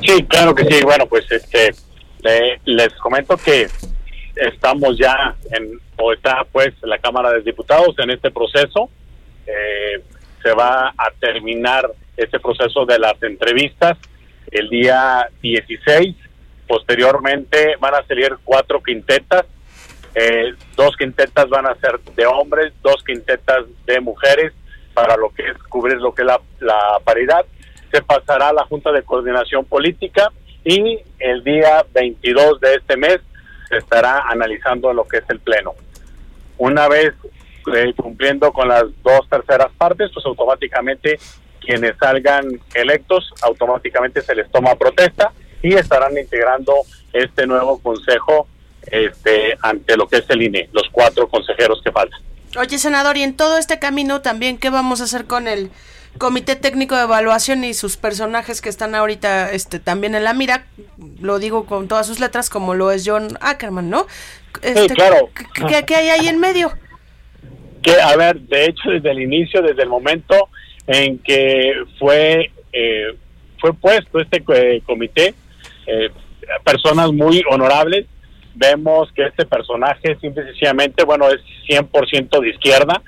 [0.04, 0.84] Sí, claro que sí.
[0.84, 1.76] Bueno, pues este
[2.24, 3.68] les comento que
[4.36, 8.90] estamos ya en, o está pues la Cámara de Diputados en este proceso.
[9.46, 10.04] Eh,
[10.42, 13.98] se va a terminar este proceso de las entrevistas
[14.52, 16.16] el día 16.
[16.68, 19.46] Posteriormente van a salir cuatro quintetas.
[20.16, 24.54] Eh, dos quintetas van a ser de hombres, dos quintetas de mujeres
[24.94, 27.46] para lo que es cubrir lo que es la, la paridad.
[27.92, 30.32] Se pasará a la Junta de Coordinación Política
[30.70, 33.18] y el día 22 de este mes
[33.70, 35.74] se estará analizando lo que es el Pleno.
[36.60, 37.14] Una vez
[37.74, 41.20] eh, cumpliendo con las dos terceras partes, pues automáticamente
[41.60, 45.32] quienes salgan electos, automáticamente se les toma protesta
[45.64, 46.74] y estarán integrando
[47.14, 48.48] este nuevo consejo
[48.92, 52.20] este, ante lo que es el INE, los cuatro consejeros que faltan.
[52.60, 55.72] Oye, senador, y en todo este camino también, ¿qué vamos a hacer con el
[56.18, 60.66] Comité Técnico de Evaluación y sus personajes que están ahorita este, también en la mira,
[61.22, 64.06] lo digo con todas sus letras, como lo es John Ackerman, ¿no?
[64.62, 65.30] Este, claro.
[65.86, 66.72] ¿qué, hay ahí en medio?
[67.82, 70.50] Que, a ver, de hecho, desde el inicio, desde el momento
[70.88, 73.16] en que fue, eh,
[73.60, 75.34] fue puesto este eh, comité,
[75.86, 76.10] eh,
[76.66, 78.08] personas muy honorables,
[78.56, 83.02] vemos que este personaje simple y sencillamente, bueno, es 100% de izquierda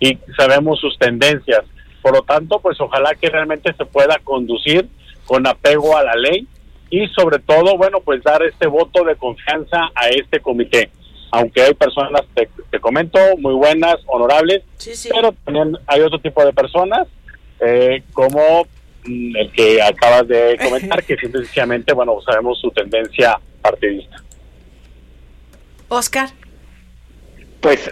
[0.00, 1.62] y sabemos sus tendencias
[2.02, 4.88] por lo tanto, pues ojalá que realmente se pueda conducir
[5.26, 6.46] con apego a la ley
[6.90, 10.90] y sobre todo, bueno, pues dar este voto de confianza a este comité.
[11.30, 14.62] Aunque hay personas, te, comento, muy buenas, honorables,
[15.10, 17.06] pero también hay otro tipo de personas,
[17.60, 18.66] eh, como
[19.04, 24.22] mm, el que acabas de comentar, que sencillamente, bueno, sabemos su tendencia partidista.
[25.88, 26.30] Oscar.
[27.60, 27.90] Pues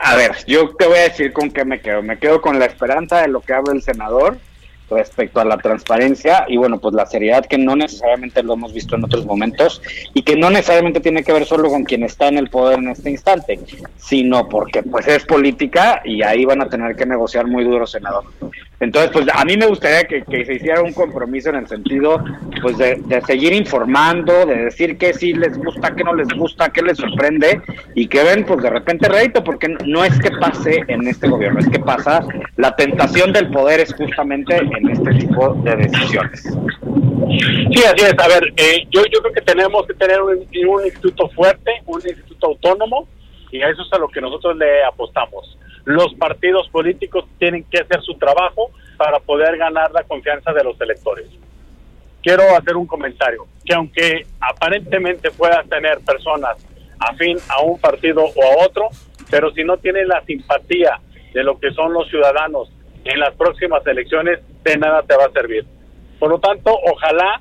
[0.00, 2.02] a ver, yo te voy a decir con qué me quedo.
[2.02, 4.38] Me quedo con la esperanza de lo que habla el senador
[4.90, 8.94] respecto a la transparencia y bueno, pues la seriedad que no necesariamente lo hemos visto
[8.94, 12.38] en otros momentos y que no necesariamente tiene que ver solo con quien está en
[12.38, 13.58] el poder en este instante,
[13.96, 18.24] sino porque pues es política y ahí van a tener que negociar muy duro, senador.
[18.82, 22.22] Entonces, pues a mí me gustaría que, se hiciera un compromiso en el sentido
[22.60, 26.82] pues de, seguir informando, de decir que sí les gusta, que no les gusta, que
[26.82, 27.62] les sorprende
[27.94, 31.60] y que ven pues de repente rédito, porque no es que pase en este gobierno,
[31.60, 36.42] es que pasa, la tentación del poder es justamente en este tipo de decisiones.
[36.42, 38.14] Sí, así es.
[38.18, 40.38] A ver, eh, yo, yo creo que tenemos que tener un,
[40.84, 43.06] instituto fuerte, un instituto autónomo,
[43.52, 45.56] y a eso es a lo que nosotros le apostamos.
[45.84, 50.80] Los partidos políticos tienen que hacer su trabajo para poder ganar la confianza de los
[50.80, 51.26] electores.
[52.22, 56.56] quiero hacer un comentario, que aunque aparentemente puedas tener personas
[57.00, 58.90] afín a un partido o a otro,
[59.28, 61.00] pero si no tienen la simpatía
[61.34, 62.70] de lo que son los ciudadanos
[63.04, 65.64] en las próximas elecciones, de nada te va a servir.
[66.20, 67.40] Por lo tanto, ojalá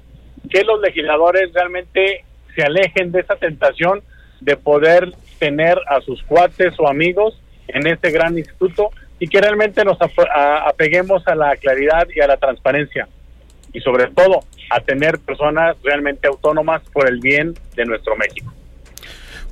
[0.50, 2.26] que los legisladores realmente
[2.56, 4.02] se alejen de esa tentación
[4.40, 7.40] de poder tener a sus cuates o amigos
[7.74, 12.38] en este gran instituto y que realmente nos apeguemos a la claridad y a la
[12.38, 13.08] transparencia
[13.74, 18.52] y sobre todo a tener personas realmente autónomas por el bien de nuestro México.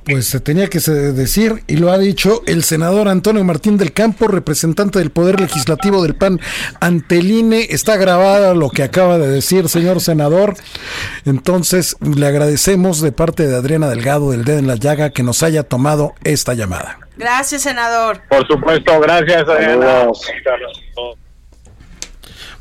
[0.04, 4.28] Pues se tenía que decir, y lo ha dicho el senador Antonio Martín del Campo,
[4.28, 6.40] representante del Poder Legislativo del PAN
[6.80, 7.66] ante el INE.
[7.70, 10.54] Está grabado lo que acaba de decir, señor senador.
[11.26, 15.42] Entonces, le agradecemos de parte de Adriana Delgado del Dedo en la Llaga que nos
[15.42, 16.98] haya tomado esta llamada.
[17.20, 18.22] Gracias, senador.
[18.30, 20.08] Por supuesto, gracias, Adriana.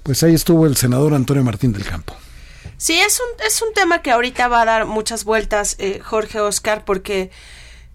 [0.03, 2.13] Pues ahí estuvo el senador Antonio Martín del Campo.
[2.75, 6.41] Sí, es un, es un tema que ahorita va a dar muchas vueltas, eh, Jorge
[6.41, 7.31] Oscar, porque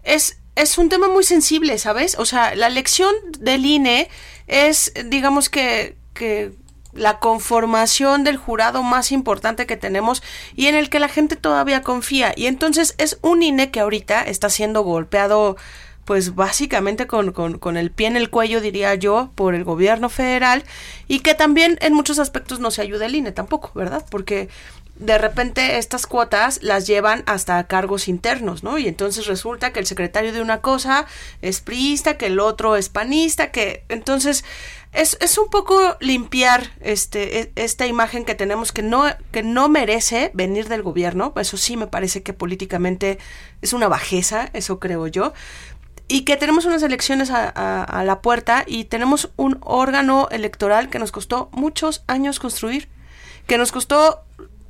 [0.05, 2.19] es, es un tema muy sensible, ¿sabes?
[2.19, 4.09] O sea, la elección del INE
[4.47, 6.53] es, digamos que, que
[6.95, 10.23] la conformación del jurado más importante que tenemos
[10.55, 12.33] y en el que la gente todavía confía.
[12.35, 15.59] Y entonces es un INE que ahorita está siendo golpeado
[16.05, 20.09] pues básicamente con, con, con, el pie en el cuello, diría yo, por el gobierno
[20.09, 20.65] federal
[21.09, 24.05] y que también en muchos aspectos no se ayuda el INE tampoco, ¿verdad?
[24.11, 24.49] Porque
[24.97, 28.79] de repente estas cuotas las llevan hasta cargos internos, ¿no?
[28.79, 31.07] Y entonces resulta que el secretario de una cosa
[31.43, 34.45] es priista, que el otro es panista, que entonces
[34.93, 39.69] es, es un poco limpiar este, e, esta imagen que tenemos que no, que no
[39.69, 43.19] merece venir del gobierno, eso sí me parece que políticamente
[43.61, 45.33] es una bajeza, eso creo yo,
[46.09, 51.13] y que tenemos unas elecciones a, la puerta y tenemos un órgano electoral que nos
[51.13, 52.89] costó muchos años construir,
[53.47, 54.21] que nos costó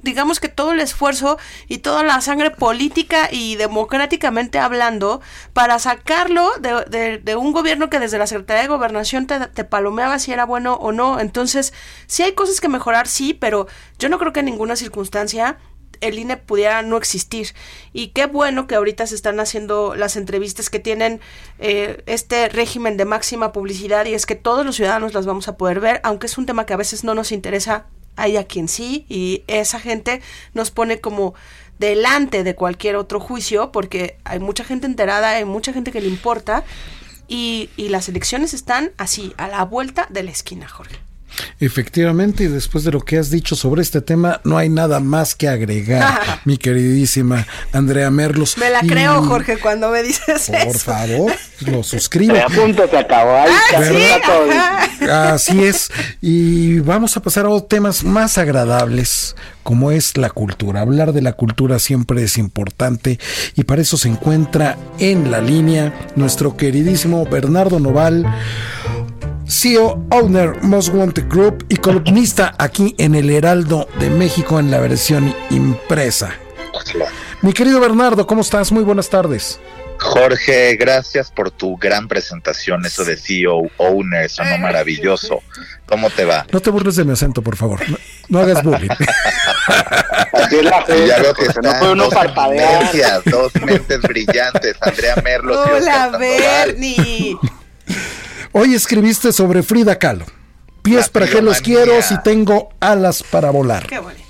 [0.02, 5.22] digamos que todo el esfuerzo y toda la sangre política y democráticamente hablando
[5.54, 10.30] para sacarlo de, un gobierno que desde la Secretaría de Gobernación te, te, palomeaba si
[10.30, 11.20] era bueno o no.
[11.20, 11.72] Entonces,
[12.06, 13.66] sí hay cosas que mejorar, sí, pero
[13.98, 15.56] yo no creo que en ninguna circunstancia
[16.08, 17.54] el INE pudiera no existir.
[17.92, 21.20] Y qué bueno que ahorita se están haciendo las entrevistas que tienen
[21.58, 25.56] eh, este régimen de máxima publicidad y es que todos los ciudadanos las vamos a
[25.56, 27.86] poder ver, aunque es un tema que a veces no nos interesa,
[28.16, 30.20] hay a quien sí, y esa gente
[30.52, 31.34] nos pone como
[31.78, 36.08] delante de cualquier otro juicio, porque hay mucha gente enterada, hay mucha gente que le
[36.08, 36.64] importa,
[37.26, 41.03] y, y las elecciones están así, a la vuelta de la esquina, Jorge.
[41.60, 45.34] Efectivamente, y después de lo que has dicho sobre este tema, no hay nada más
[45.34, 48.58] que agregar, mi queridísima Andrea Merlos.
[48.58, 50.52] Me la creo, Jorge, cuando me dices eso.
[50.64, 52.36] Por favor, lo suscribo.
[52.36, 53.36] A punto se acabó.
[53.36, 53.52] Ahí
[55.08, 55.90] ah, Así es.
[56.20, 60.80] Y vamos a pasar a temas más agradables, como es la cultura.
[60.80, 63.18] Hablar de la cultura siempre es importante
[63.56, 68.26] y para eso se encuentra en la línea nuestro queridísimo Bernardo Noval
[69.46, 74.80] CEO, owner, Most Wanted Group y columnista aquí en el Heraldo de México en la
[74.80, 76.35] versión impresa.
[77.42, 78.72] Mi querido Bernardo, ¿cómo estás?
[78.72, 79.61] Muy buenas tardes.
[79.98, 85.42] Jorge, gracias por tu gran presentación, eso de CEO, owner, sonó maravilloso.
[85.87, 86.46] ¿Cómo te va?
[86.50, 87.80] No te burles de mi acento, por favor.
[88.28, 88.88] No, hagas bullying.
[90.33, 93.22] Así es la fe, ya veo que no puede uno parpadear.
[93.24, 97.37] Dos mentes brillantes, Andrea Merlos Hola, Bernie.
[98.56, 100.26] Hoy escribiste sobre Frida Kahlo.
[100.82, 103.84] Pies para que los quiero si tengo alas para volar.
[103.88, 104.22] Qué bonito.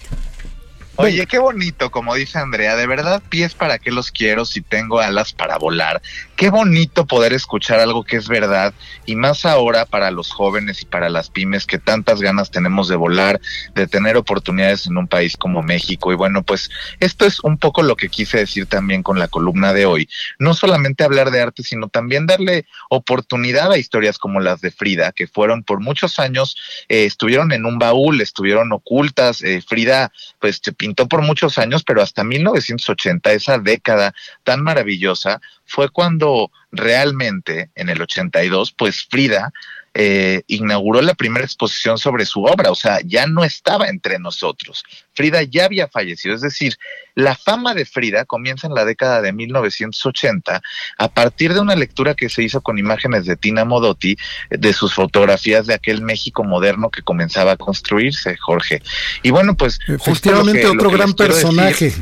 [0.97, 4.99] Oye, qué bonito, como dice Andrea, de verdad, pies para qué los quiero si tengo
[5.01, 6.01] alas para volar.
[6.37, 8.75] Qué bonito poder escuchar algo que es verdad
[9.07, 12.97] y más ahora para los jóvenes y para las pymes que tantas ganas tenemos de
[12.97, 13.41] volar,
[13.77, 16.11] de tener oportunidades en un país como México.
[16.11, 19.73] Y bueno, pues esto es un poco lo que quise decir también con la columna
[19.73, 20.09] de hoy.
[20.41, 25.13] No solamente hablar de arte, sino también darle oportunidad a historias como las de Frida,
[25.13, 26.57] que fueron por muchos años,
[26.89, 29.41] eh, estuvieron en un baúl, estuvieron ocultas.
[29.43, 35.89] Eh, Frida, pues pintó por muchos años, pero hasta 1980, esa década tan maravillosa, fue
[35.89, 36.24] cuando
[36.73, 39.53] realmente, en el 82, pues Frida
[39.97, 44.83] eh, inauguró la primera exposición sobre su obra, o sea, ya no estaba entre nosotros.
[45.13, 46.77] Frida ya había fallecido, es decir,
[47.15, 50.61] la fama de Frida comienza en la década de 1980
[50.99, 54.17] a partir de una lectura que se hizo con imágenes de Tina Modotti
[54.51, 58.83] de sus fotografías de aquel México moderno que comenzaba a construirse, Jorge.
[59.23, 61.95] Y bueno, pues efectivamente otro gran personaje,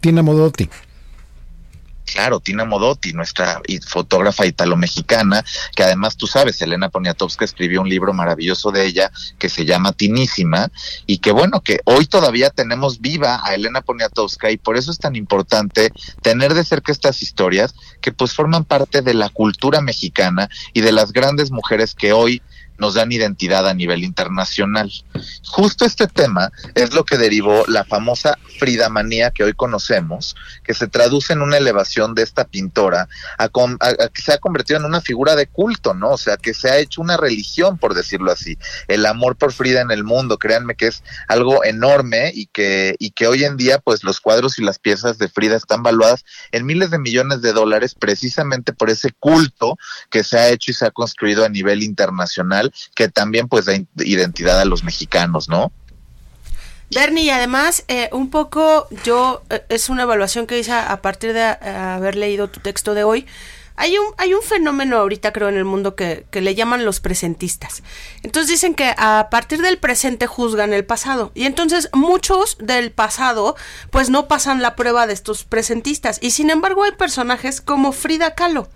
[0.00, 0.68] Tina Modotti.
[2.12, 5.44] Claro, Tina Modotti, nuestra fotógrafa italo-mexicana,
[5.74, 9.92] que además tú sabes, Elena Poniatowska escribió un libro maravilloso de ella que se llama
[9.92, 10.70] Tinísima
[11.06, 14.98] y que bueno, que hoy todavía tenemos viva a Elena Poniatowska y por eso es
[14.98, 15.92] tan importante
[16.22, 20.92] tener de cerca estas historias que pues forman parte de la cultura mexicana y de
[20.92, 22.42] las grandes mujeres que hoy
[22.78, 24.90] nos dan identidad a nivel internacional.
[25.46, 30.74] Justo este tema es lo que derivó la famosa Frida Manía que hoy conocemos, que
[30.74, 33.08] se traduce en una elevación de esta pintora
[33.38, 36.10] a, que se ha convertido en una figura de culto, ¿no?
[36.10, 38.58] O sea, que se ha hecho una religión, por decirlo así.
[38.86, 43.10] El amor por Frida en el mundo, créanme que es algo enorme y que, y
[43.10, 46.66] que hoy en día, pues los cuadros y las piezas de Frida están valuadas en
[46.66, 49.76] miles de millones de dólares precisamente por ese culto
[50.10, 53.74] que se ha hecho y se ha construido a nivel internacional que también pues da
[53.96, 55.72] identidad a los mexicanos, ¿no?
[56.90, 61.40] Bernie, además, eh, un poco yo, eh, es una evaluación que hice a partir de
[61.40, 63.26] eh, haber leído tu texto de hoy,
[63.78, 66.98] hay un, hay un fenómeno ahorita, creo, en el mundo que, que, le llaman los
[66.98, 67.84] presentistas.
[68.24, 71.30] Entonces dicen que a partir del presente juzgan el pasado.
[71.34, 73.54] Y entonces muchos del pasado,
[73.90, 76.18] pues no pasan la prueba de estos presentistas.
[76.20, 78.68] Y sin embargo hay personajes como Frida Kahlo,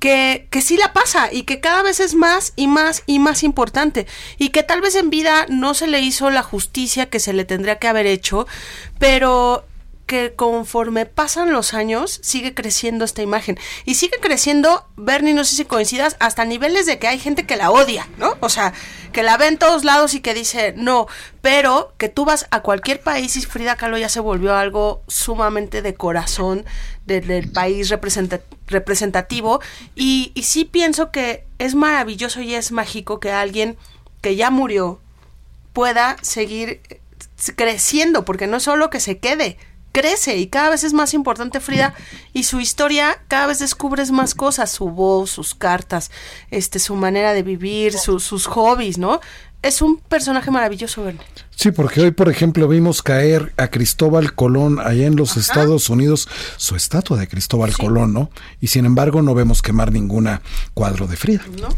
[0.00, 3.42] que, que sí la pasa y que cada vez es más y más y más
[3.42, 4.06] importante.
[4.38, 7.44] Y que tal vez en vida no se le hizo la justicia que se le
[7.44, 8.46] tendría que haber hecho,
[8.98, 9.66] pero
[10.06, 15.56] que conforme pasan los años sigue creciendo esta imagen y sigue creciendo, Bernie, no sé
[15.56, 18.36] si coincidas, hasta niveles de que hay gente que la odia, ¿no?
[18.40, 18.72] O sea,
[19.12, 21.08] que la ve en todos lados y que dice no,
[21.42, 25.82] pero que tú vas a cualquier país y Frida Kahlo ya se volvió algo sumamente
[25.82, 26.64] de corazón
[27.04, 27.88] del país
[28.68, 29.60] representativo
[29.94, 33.76] y, y sí pienso que es maravilloso y es mágico que alguien
[34.20, 35.00] que ya murió
[35.72, 36.80] pueda seguir
[37.56, 39.58] creciendo, porque no es solo que se quede,
[39.96, 41.94] crece y cada vez es más importante Frida
[42.34, 46.10] y su historia cada vez descubres más cosas, su voz, sus cartas,
[46.50, 49.22] este, su manera de vivir, sus hobbies, ¿no?
[49.62, 51.22] Es un personaje maravilloso, Verne.
[51.48, 56.28] Sí, porque hoy, por ejemplo, vimos caer a Cristóbal Colón allá en los Estados Unidos,
[56.58, 58.30] su estatua de Cristóbal Colón, ¿no?
[58.60, 60.42] Y sin embargo no vemos quemar ninguna
[60.74, 61.44] cuadro de Frida.
[61.58, 61.68] ¿No?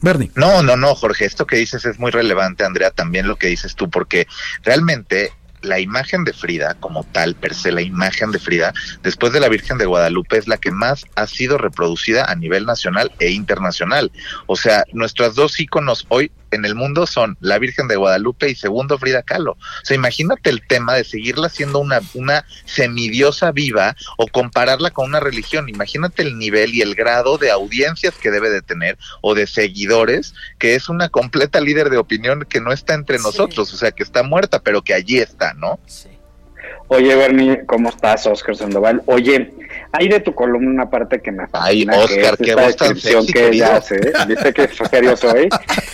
[0.00, 0.32] Bernie.
[0.34, 3.76] No, no, no, Jorge, esto que dices es muy relevante, Andrea, también lo que dices
[3.76, 4.26] tú, porque
[4.64, 5.32] realmente
[5.64, 9.48] la imagen de Frida como tal, per se, la imagen de Frida, después de la
[9.48, 14.12] Virgen de Guadalupe, es la que más ha sido reproducida a nivel nacional e internacional.
[14.46, 18.54] O sea, nuestras dos íconos hoy en el mundo son la Virgen de Guadalupe y
[18.54, 19.52] segundo Frida Kahlo.
[19.52, 25.06] O sea, imagínate el tema de seguirla siendo una, una semidiosa viva o compararla con
[25.06, 25.68] una religión.
[25.68, 30.34] Imagínate el nivel y el grado de audiencias que debe de tener o de seguidores,
[30.58, 34.02] que es una completa líder de opinión que no está entre nosotros, o sea, que
[34.02, 35.78] está muerta, pero que allí está, ¿no?
[35.86, 36.13] Sí.
[36.88, 39.02] Oye, Bernie, ¿cómo estás, Oscar Sandoval?
[39.06, 39.52] Oye,
[39.92, 41.94] hay de tu columna una parte que me fascina.
[41.94, 43.96] Ay, Oscar, que es esta descripción que ella hace.
[43.96, 44.12] ¿eh?
[44.28, 45.48] ¿Viste que serio soy?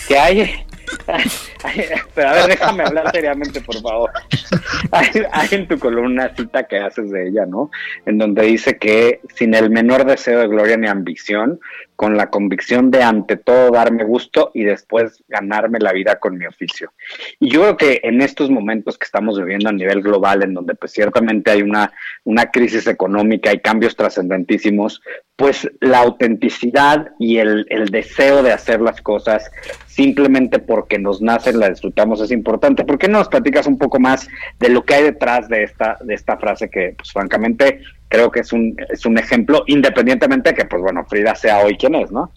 [0.09, 0.66] que hay
[2.15, 4.11] pero a ver, déjame hablar seriamente, por favor.
[4.93, 7.71] Hay, en tu columna una cita que haces de ella, ¿no?
[8.07, 11.61] En donde dice que sin el menor deseo de gloria ni ambición,
[12.01, 16.47] con la convicción de ante todo darme gusto y después ganarme la vida con mi
[16.47, 16.95] oficio.
[17.39, 20.75] Y yo creo que en estos momentos que estamos viviendo a nivel global, en donde
[20.75, 21.93] pues ciertamente hay una,
[22.25, 25.03] una crisis económica y cambios trascendentísimos,
[25.37, 29.51] pues la autenticidad y el, el deseo de hacer las cosas
[29.87, 31.21] simplemente porque nos
[31.55, 32.84] la disfrutamos, es importante.
[32.84, 34.28] ¿Por qué no nos platicas un poco más
[34.59, 38.40] de lo que hay detrás de esta, de esta frase que, pues francamente, creo que
[38.40, 42.11] es un, es un ejemplo, independientemente de que, pues bueno, Frida sea hoy quien es,
[42.11, 42.32] ¿no?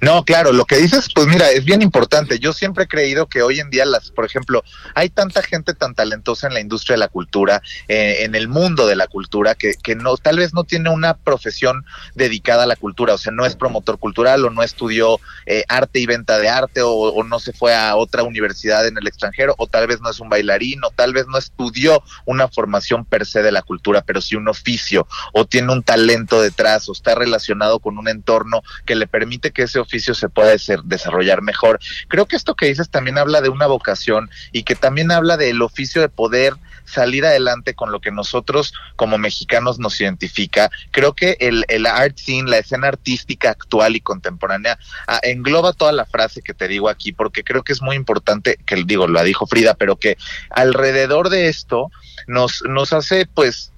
[0.00, 2.38] No, claro, lo que dices, pues mira, es bien importante.
[2.38, 4.64] Yo siempre he creído que hoy en día, las, por ejemplo,
[4.94, 8.86] hay tanta gente tan talentosa en la industria de la cultura, eh, en el mundo
[8.86, 12.76] de la cultura, que, que no, tal vez no tiene una profesión dedicada a la
[12.76, 16.48] cultura, o sea, no es promotor cultural o no estudió eh, arte y venta de
[16.48, 20.00] arte o, o, no se fue a otra universidad en el extranjero o tal vez
[20.00, 23.62] no es un bailarín o tal vez no estudió una formación per se de la
[23.62, 28.08] cultura, pero sí un oficio o tiene un talento detrás o está relacionado con un
[28.08, 30.54] entorno que le permite que ese oficio se pueda
[30.84, 31.78] desarrollar mejor.
[32.08, 35.62] Creo que esto que dices también habla de una vocación y que también habla del
[35.62, 36.54] oficio de poder
[36.84, 40.70] salir adelante con lo que nosotros como mexicanos nos identifica.
[40.90, 45.92] Creo que el, el art scene, la escena artística actual y contemporánea, ah, engloba toda
[45.92, 49.22] la frase que te digo aquí, porque creo que es muy importante, que digo, la
[49.22, 50.18] dijo Frida, pero que
[50.50, 51.90] alrededor de esto
[52.26, 53.69] nos, nos hace pues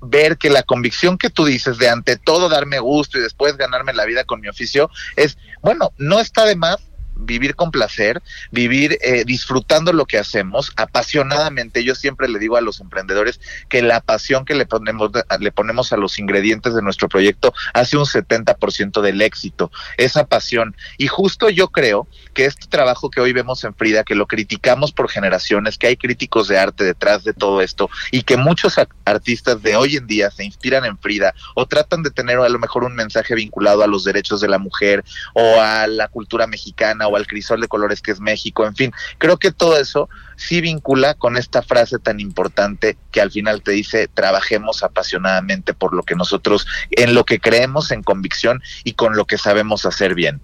[0.00, 3.92] ver que la convicción que tú dices de ante todo darme gusto y después ganarme
[3.92, 6.78] la vida con mi oficio es, bueno, no está de más
[7.18, 11.84] vivir con placer, vivir eh, disfrutando lo que hacemos apasionadamente.
[11.84, 15.10] Yo siempre le digo a los emprendedores que la pasión que le ponemos,
[15.40, 20.76] le ponemos a los ingredientes de nuestro proyecto hace un 70% del éxito, esa pasión.
[20.96, 24.92] Y justo yo creo que este trabajo que hoy vemos en Frida, que lo criticamos
[24.92, 29.62] por generaciones, que hay críticos de arte detrás de todo esto y que muchos artistas
[29.62, 32.84] de hoy en día se inspiran en Frida o tratan de tener a lo mejor
[32.84, 35.04] un mensaje vinculado a los derechos de la mujer
[35.34, 38.92] o a la cultura mexicana o al crisol de colores que es México, en fin,
[39.18, 43.72] creo que todo eso sí vincula con esta frase tan importante que al final te
[43.72, 49.16] dice trabajemos apasionadamente por lo que nosotros, en lo que creemos en convicción y con
[49.16, 50.40] lo que sabemos hacer bien.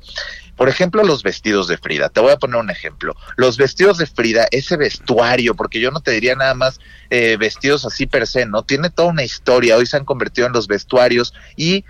[0.57, 2.09] Por ejemplo, los vestidos de Frida.
[2.09, 3.17] Te voy a poner un ejemplo.
[3.37, 7.85] Los vestidos de Frida, ese vestuario, porque yo no te diría nada más eh, vestidos
[7.85, 8.62] así per se, ¿no?
[8.62, 9.77] Tiene toda una historia.
[9.77, 11.85] Hoy se han convertido en los vestuarios y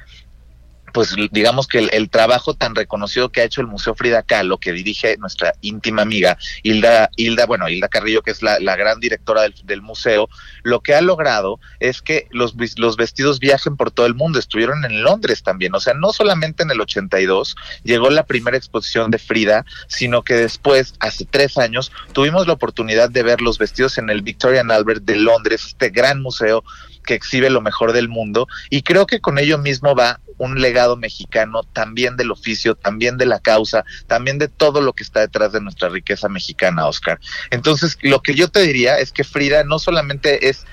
[0.94, 4.70] pues digamos que el, trabajo tan reconocido que ha hecho el Museo Frida Kahlo, que
[4.70, 9.82] dirige nuestra íntima amiga Hilda, Hilda bueno, Hilda Carrillo, que es la, gran directora del,
[9.82, 10.28] museo,
[10.62, 14.38] lo que ha logrado es que los, los vestidos viajen por todo el mundo.
[14.38, 19.10] Estuvieron en Londres también, o sea, no solamente en el 82 llegó la primera exposición
[19.10, 23.98] de Frida, sino que después, hace tres años, tuvimos la oportunidad de ver los vestidos
[23.98, 26.62] en el Victorian Albert de Londres, este gran museo
[27.04, 30.96] que exhibe lo mejor del mundo y creo que con ello mismo va un legado
[30.96, 35.52] mexicano también del oficio, también de la causa, también de todo lo que está detrás
[35.52, 37.20] de nuestra riqueza mexicana, Oscar.
[37.50, 40.66] Entonces, lo que yo te diría es que Frida no solamente es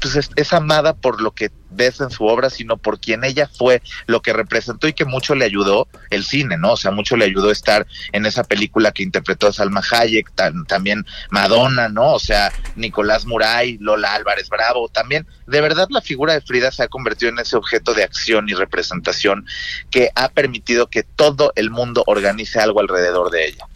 [0.00, 3.48] pues, es, es, amada por lo que ves en su obra, sino por quien ella
[3.48, 6.72] fue, lo que representó y que mucho le ayudó el cine, ¿no?
[6.72, 10.32] O sea, mucho le ayudó estar en esa película que interpretó Salma Hayek,
[10.66, 12.12] también Madonna, ¿no?
[12.12, 16.82] O sea, Nicolás Muray, Lola Álvarez Bravo, también, de verdad la figura de Frida se
[16.82, 19.46] ha convertido en ese objeto de acción y representación
[19.90, 23.66] que ha permitido que todo el mundo organice algo alrededor de ella.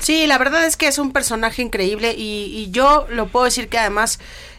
[0.00, 3.78] Sí, la verdad es que es un personaje increíble y, yo lo puedo decir que
[3.78, 4.18] además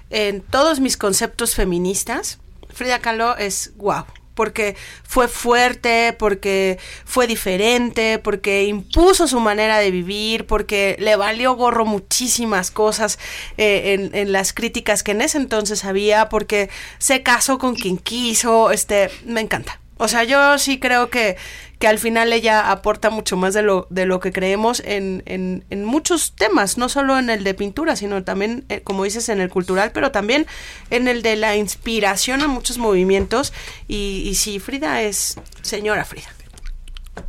[0.09, 4.05] en todos mis conceptos feministas, Frida Kahlo es guau.
[4.35, 11.55] porque fue fuerte, porque fue diferente, porque impuso su manera de vivir, porque le valió
[11.55, 13.19] gorro muchísimas cosas
[13.57, 16.69] eh, en, en, las críticas que en ese entonces había, porque
[16.99, 19.81] se casó con quien quiso, este, me encanta.
[19.97, 21.35] O sea, yo sí creo que,
[21.79, 25.63] que al final ella aporta mucho más de lo, de lo que creemos en, en,
[25.69, 29.39] en muchos temas, no solo en el de pintura, sino también, eh, como dices, en
[29.39, 30.45] el cultural, pero también
[30.89, 33.53] en el de la inspiración a muchos movimientos.
[33.87, 36.27] Y, y sí, Frida es señora Frida.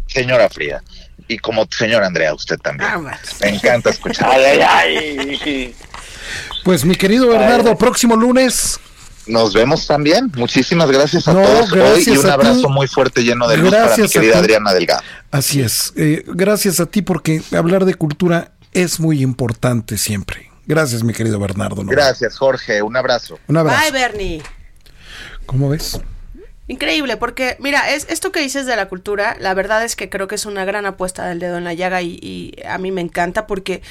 [0.08, 0.82] Señora Frida.
[1.28, 2.90] Y como señora Andrea, usted también.
[2.92, 4.36] Ah, Me encanta escuchar.
[6.62, 8.78] Pues mi querido Bernardo, próximo lunes
[9.26, 10.30] nos vemos también.
[10.36, 14.08] Muchísimas gracias a todos hoy y un abrazo muy fuerte lleno de luz para mi
[14.08, 15.02] querida Adriana Delgado.
[15.30, 15.92] Así es.
[15.96, 20.50] Eh, gracias a ti porque hablar de cultura es muy importante siempre.
[20.66, 21.82] Gracias, mi querido Bernardo.
[21.84, 22.82] Gracias, Jorge.
[22.82, 23.38] Un abrazo.
[23.48, 23.80] Un abrazo.
[23.80, 24.42] Bye, Bernie.
[25.46, 26.00] ¿Cómo ves?
[26.68, 30.28] Increíble, porque mira, es esto que dices de la cultura, la verdad es que creo
[30.28, 33.00] que es una gran apuesta del dedo en la llaga y, y a mí me
[33.00, 33.82] encanta porque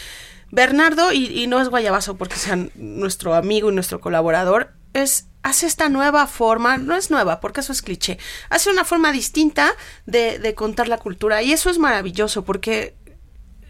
[0.52, 5.68] Bernardo, y, y, no es guayabazo porque sea nuestro amigo y nuestro colaborador, es hace
[5.68, 8.20] esta nueva forma, no es nueva porque eso es cliché,
[8.50, 9.72] hace una forma distinta
[10.06, 12.96] de, de contar la cultura y eso es maravilloso porque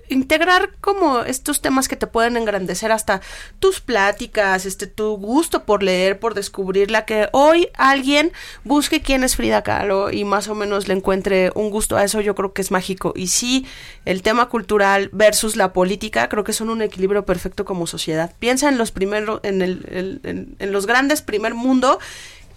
[0.09, 3.21] integrar como estos temas que te pueden engrandecer hasta
[3.59, 8.31] tus pláticas, este tu gusto por leer, por descubrirla, que hoy alguien
[8.63, 12.21] busque quién es Frida Kahlo y más o menos le encuentre un gusto a eso,
[12.21, 13.13] yo creo que es mágico.
[13.15, 13.65] Y sí,
[14.05, 18.33] el tema cultural versus la política, creo que son un equilibrio perfecto como sociedad.
[18.39, 21.99] Piensa en los primeros, en, el, en, en los grandes primer mundo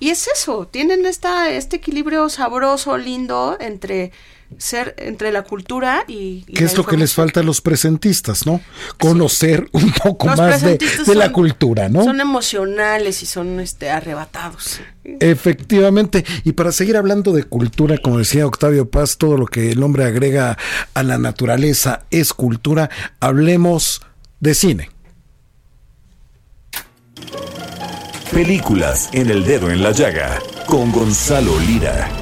[0.02, 4.10] y es eso, tienen esta, este equilibrio sabroso, lindo entre
[4.58, 6.42] ser entre la cultura y...
[6.42, 8.60] ¿Qué es lo que les falta a los presentistas, no?
[8.98, 10.78] Conocer un poco más de,
[11.14, 12.04] la cultura, ¿no?
[12.04, 14.80] Son emocionales y son este, arrebatados.
[15.04, 19.82] Efectivamente, y para seguir hablando de cultura, como decía Octavio Paz, todo lo que el
[19.82, 20.56] hombre agrega
[20.94, 22.90] a la naturaleza es cultura,
[23.20, 24.02] hablemos
[24.40, 24.90] de cine.
[28.32, 32.21] Películas en el dedo en la llaga con Gonzalo Lira.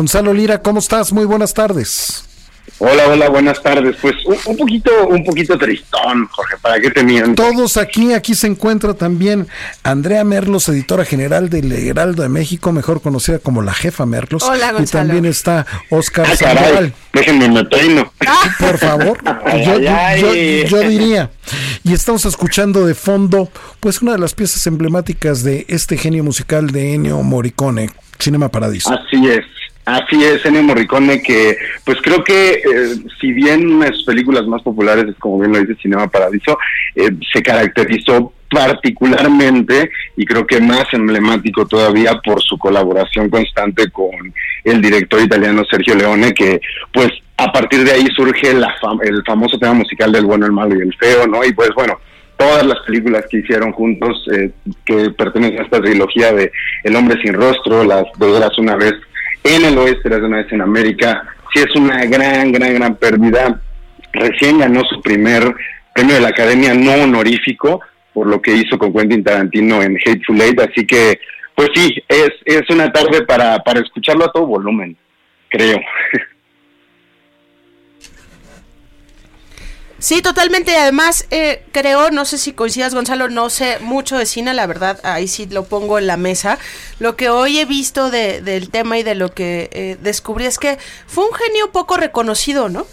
[0.00, 1.12] Gonzalo Lira, ¿cómo estás?
[1.12, 2.24] Muy buenas tardes.
[2.78, 3.96] Hola, hola, buenas tardes.
[4.00, 4.14] Pues
[4.46, 9.46] un, poquito, un poquito tristón, Jorge, ¿para qué te Todos aquí, aquí se encuentra también
[9.82, 14.42] Andrea Merlos, editora general del Heraldo de México, mejor conocida como la jefa Merlos.
[14.42, 16.94] Hola, Y también está Oscar ah, Sandoval.
[17.12, 18.10] Déjenme me peino.
[18.58, 19.18] Por favor,
[19.66, 19.78] yo,
[20.64, 21.30] yo, diría.
[21.84, 26.70] Y estamos escuchando de fondo, pues una de las piezas emblemáticas de este genio musical
[26.70, 28.94] de Ennio Morricone, Cinema Paradiso.
[28.94, 29.44] Así es.
[29.90, 34.46] Así es, Ennio Morricone, que pues creo que eh, si bien una de sus películas
[34.46, 36.56] más populares es como bien lo dice Cinema Paradiso,
[36.94, 44.32] eh, se caracterizó particularmente y creo que más emblemático todavía por su colaboración constante con
[44.62, 46.60] el director italiano Sergio Leone, que
[46.92, 48.72] pues a partir de ahí surge la
[49.02, 51.44] el famoso tema musical del bueno, el malo y el feo, ¿no?
[51.44, 51.98] Y pues bueno,
[52.36, 54.50] todas las películas que hicieron juntos eh,
[54.84, 56.52] que pertenecen a esta trilogía de
[56.84, 58.94] El hombre sin rostro, Las dos una vez
[59.44, 61.22] en el oeste, de una vez en América.
[61.52, 63.60] Sí es una gran, gran, gran pérdida.
[64.12, 65.54] Recién ganó su primer
[65.94, 67.80] premio de la Academia no honorífico
[68.12, 71.20] por lo que hizo con Quentin Tarantino en Hateful Eight, así que
[71.54, 74.96] pues sí, es, es una tarde para, para escucharlo a todo volumen,
[75.48, 75.78] creo.
[80.00, 80.74] Sí, totalmente.
[80.76, 84.98] Además, eh, creo, no sé si coincidas, Gonzalo, no sé mucho de cine, la verdad,
[85.04, 86.58] ahí sí lo pongo en la mesa.
[86.98, 90.58] Lo que hoy he visto de, del tema y de lo que eh, descubrí es
[90.58, 92.86] que fue un genio poco reconocido, ¿no?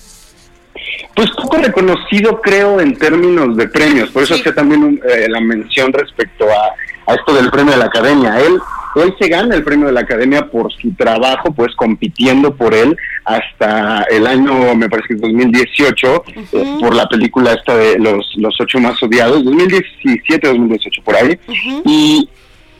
[1.16, 4.10] Pues poco reconocido, creo, en términos de premios.
[4.10, 7.86] Por eso hacía también eh, la mención respecto a, a esto del premio de la
[7.86, 8.38] academia.
[8.38, 8.60] Él
[9.04, 12.96] él se gana el premio de la Academia por su trabajo, pues compitiendo por él
[13.26, 18.34] hasta el año, me parece que es 2018, eh, por la película esta de los,
[18.38, 21.38] los ocho más odiados, 2017, 2018, por ahí.
[21.86, 22.30] y,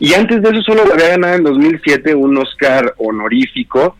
[0.00, 3.96] y antes de eso solo había ganado en 2007 un Oscar honorífico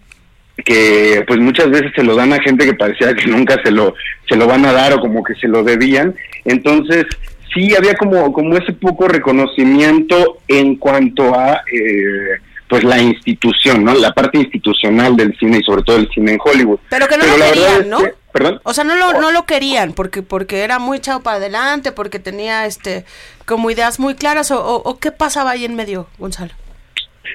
[0.65, 3.95] que pues muchas veces se lo dan a gente que parecía que nunca se lo
[4.29, 6.15] se lo van a dar o como que se lo debían.
[6.45, 7.07] Entonces
[7.53, 13.95] sí había como, como ese poco reconocimiento en cuanto a eh, pues la institución, ¿no?
[13.95, 16.79] La parte institucional del cine y sobre todo el cine en Hollywood.
[16.91, 17.99] Pero que no lo querían, ¿no?
[18.33, 18.61] ¿Perdón?
[18.65, 22.19] O sea, no lo, no lo querían porque porque era muy echado para adelante, porque
[22.19, 23.05] tenía este
[23.47, 26.53] como ideas muy claras o, o qué pasaba ahí en medio, Gonzalo.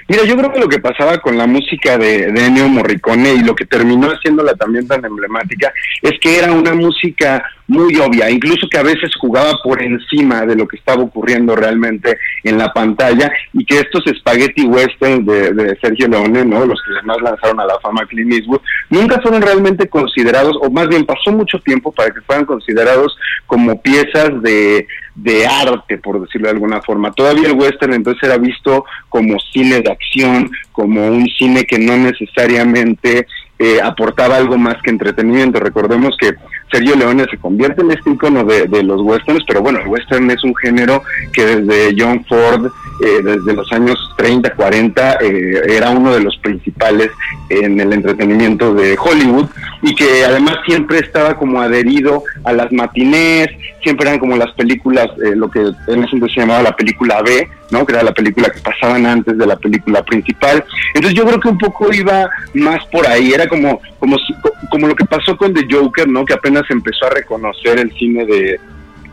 [0.07, 3.55] Mira, yo creo que lo que pasaba con la música de, de Morricone y lo
[3.55, 8.77] que terminó haciéndola también tan emblemática es que era una música muy obvia, incluso que
[8.77, 13.65] a veces jugaba por encima de lo que estaba ocurriendo realmente en la pantalla y
[13.65, 16.65] que estos spaghetti western de, Sergio Leone, ¿no?
[16.65, 20.87] los que además lanzaron a la fama Clint Eastwood, nunca fueron realmente considerados, o más
[20.87, 23.17] bien pasó mucho tiempo para que fueran considerados
[23.47, 24.85] como piezas de,
[25.15, 27.11] de arte, por decirlo de alguna forma.
[27.11, 31.95] Todavía el western entonces era visto como cine de acción, como un cine que no
[31.97, 33.27] necesariamente
[33.59, 35.59] eh, aportaba algo más que entretenimiento.
[35.59, 36.33] Recordemos que
[36.71, 40.43] Sergio Leone se convierte en este icono de, los westerns, pero bueno, el western es
[40.43, 46.13] un género que desde John Ford, eh, desde los años 30, 40, eh, era uno
[46.13, 47.11] de los principales
[47.49, 49.49] en el entretenimiento de Hollywood
[49.83, 53.49] y que además siempre estaba como adherido a las matinés,
[53.83, 57.21] siempre eran como las películas, eh, lo que en ese entonces se llamaba la película
[57.21, 57.85] B, ¿no?
[57.85, 60.63] que era la película que pasaban antes de la película principal.
[60.93, 64.15] Entonces yo creo que un poco iba más por ahí, era como, como,
[64.69, 66.23] como lo que pasó con The Joker, ¿no?
[66.23, 68.59] que apenas empezó a reconocer el cine de,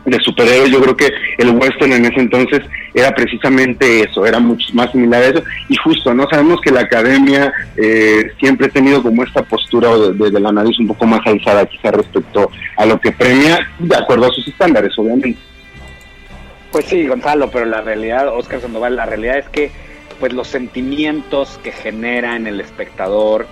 [0.05, 2.61] de superhéroes, yo creo que el western en ese entonces
[2.93, 6.27] era precisamente eso, era mucho más similar a eso, y justo, ¿no?
[6.29, 10.87] Sabemos que la academia eh, siempre ha tenido como esta postura de, la nariz un
[10.87, 15.37] poco más alzada quizá respecto a lo que premia, de acuerdo a sus estándares, obviamente.
[16.71, 19.71] Pues sí, Gonzalo, pero la realidad, Oscar Sandoval, la realidad es que
[20.19, 23.47] pues los sentimientos que genera en el espectador,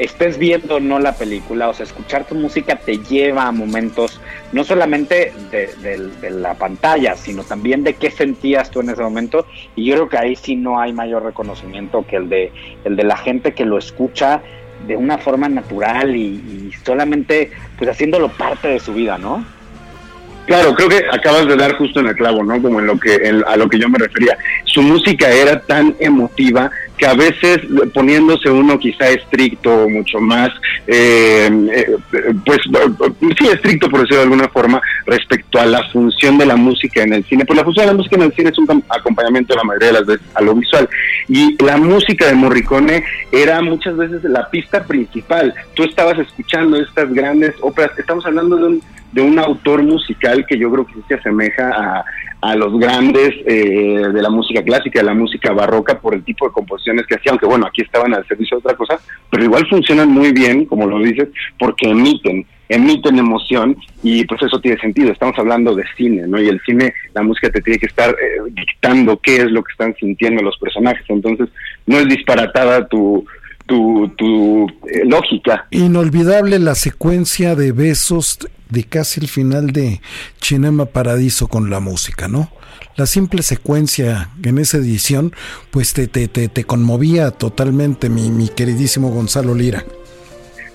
[0.00, 4.20] estés viendo o no la película, o sea, escuchar tu música te lleva a momentos
[4.52, 9.46] no solamente de, la pantalla, sino también de qué sentías tú en ese momento.
[9.76, 12.52] Y yo creo que ahí sí no hay mayor reconocimiento que el de,
[12.84, 14.40] el de la gente que lo escucha
[14.86, 19.44] de una forma natural y, y solamente pues haciéndolo parte de su vida, ¿no?
[20.50, 22.60] Claro, creo que acabas de dar justo en el clavo, ¿no?
[22.60, 23.14] Como en lo que
[23.46, 24.36] a lo que yo me refería.
[24.64, 27.60] Su música era tan emotiva que a veces
[27.94, 30.50] poniéndose uno quizá estricto, mucho más,
[30.88, 31.96] eh, eh,
[32.44, 32.58] pues
[33.38, 37.12] sí estricto por decirlo de alguna forma, respecto a la función de la música en
[37.12, 37.44] el cine.
[37.44, 39.94] Pues la función de la música en el cine es un acompañamiento la mayoría de
[39.94, 40.88] las veces a lo visual.
[41.28, 45.54] Y la música de Morricone era muchas veces la pista principal.
[45.74, 48.82] Tú estabas escuchando estas grandes óperas, estamos hablando de un,
[49.12, 52.04] de un autor musical que yo creo que se asemeja a
[52.42, 56.46] a los grandes eh, de la música clásica, de la música barroca, por el tipo
[56.46, 58.98] de composiciones que hacían, aunque bueno, aquí estaban al servicio de otra cosa,
[59.30, 64.58] pero igual funcionan muy bien, como lo dices, porque emiten, emiten emoción y pues eso
[64.60, 66.40] tiene sentido, estamos hablando de cine, ¿no?
[66.40, 69.72] Y el cine, la música te tiene que estar eh, dictando qué es lo que
[69.72, 71.48] están sintiendo los personajes, entonces
[71.86, 73.26] no es disparatada tu,
[73.70, 75.68] tu, tu eh, lógica.
[75.70, 80.00] Inolvidable la secuencia de besos de casi el final de
[80.40, 82.50] Cinema Paradiso con la música, ¿no?
[82.96, 85.32] La simple secuencia en esa edición,
[85.70, 89.84] pues te, te, te, te conmovía totalmente, mi, mi queridísimo Gonzalo Lira.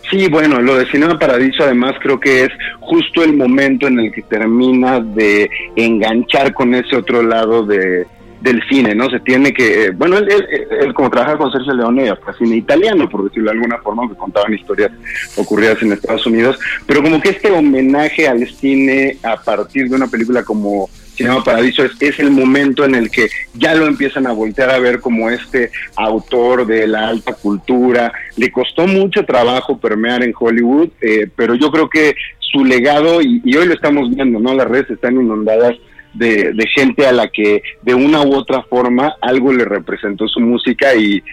[0.09, 4.13] Sí, bueno, lo de Cinema Paradiso además creo que es justo el momento en el
[4.13, 8.05] que termina de enganchar con ese otro lado de,
[8.45, 9.09] del cine, ¿no?
[9.09, 13.23] Se tiene que, bueno, él, él, como trabaja con Sergio Leone, fue cine italiano, por
[13.23, 14.91] decirlo de alguna forma, que contaban historias
[15.35, 20.07] ocurridas en Estados Unidos, pero como que este homenaje al cine a partir de una
[20.07, 24.31] película como Cinema Paradiso es, es, el momento en el que ya lo empiezan a
[24.31, 28.13] voltear a ver como este autor de la alta cultura.
[28.37, 33.41] Le costó mucho trabajo permear en Hollywood, eh, pero yo creo que su legado, y,
[33.43, 34.53] y hoy lo estamos viendo, ¿no?
[34.53, 35.75] Las redes están inundadas
[36.15, 40.95] de, gente a la que de una u otra forma algo le representó su música
[40.95, 41.23] y,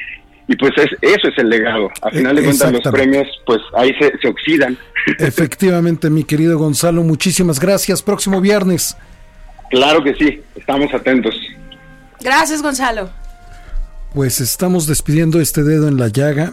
[0.48, 1.90] y pues es, eso es el legado.
[2.02, 4.76] A final de cuentas los premios pues ahí se, se oxidan.
[5.18, 8.02] Efectivamente, mi querido Gonzalo, muchísimas gracias.
[8.02, 8.96] Próximo viernes.
[9.70, 11.34] Claro que sí, estamos atentos.
[12.20, 13.10] Gracias, Gonzalo.
[14.14, 16.52] Pues estamos despidiendo este dedo en la llaga,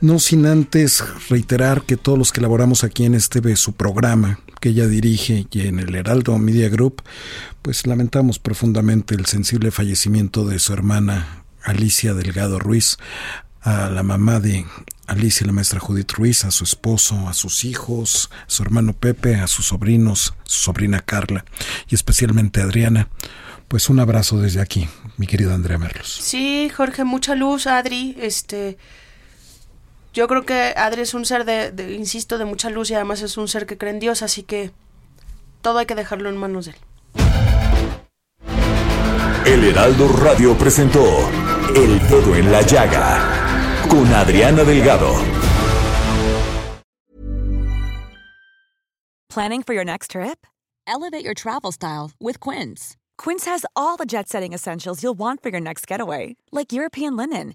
[0.00, 4.68] no sin antes reiterar que todos los que elaboramos aquí en este su programa, que
[4.68, 7.02] ella dirige y en el Heraldo Media Group,
[7.62, 12.96] pues lamentamos profundamente el sensible fallecimiento de su hermana Alicia Delgado Ruiz,
[13.60, 14.64] a la mamá de
[15.08, 19.34] Alicia, la maestra Judith Ruiz, a su esposo, a sus hijos, a su hermano Pepe,
[19.34, 21.44] a sus sobrinos, su sobrina Carla
[21.88, 23.08] y especialmente a Adriana.
[23.66, 24.86] Pues un abrazo desde aquí,
[25.16, 26.20] mi querido Andrea Merlos.
[26.22, 28.14] Sí, Jorge, mucha luz, Adri.
[28.20, 28.78] Este,
[30.12, 33.36] yo creo que Adri es un ser de, insisto, de mucha luz y además es
[33.36, 34.70] un ser que cree en Dios, así que
[35.62, 36.76] todo hay que dejarlo en manos de él.
[39.46, 41.04] El Heraldo Radio presentó
[41.74, 45.14] El Dedo en la Llaga con Adriana Delgado.
[49.28, 50.46] Planning for your next trip?
[50.86, 52.96] Elevate your travel style with Quince.
[53.16, 57.16] Quince has all the jet setting essentials you'll want for your next getaway, like European
[57.16, 57.54] linen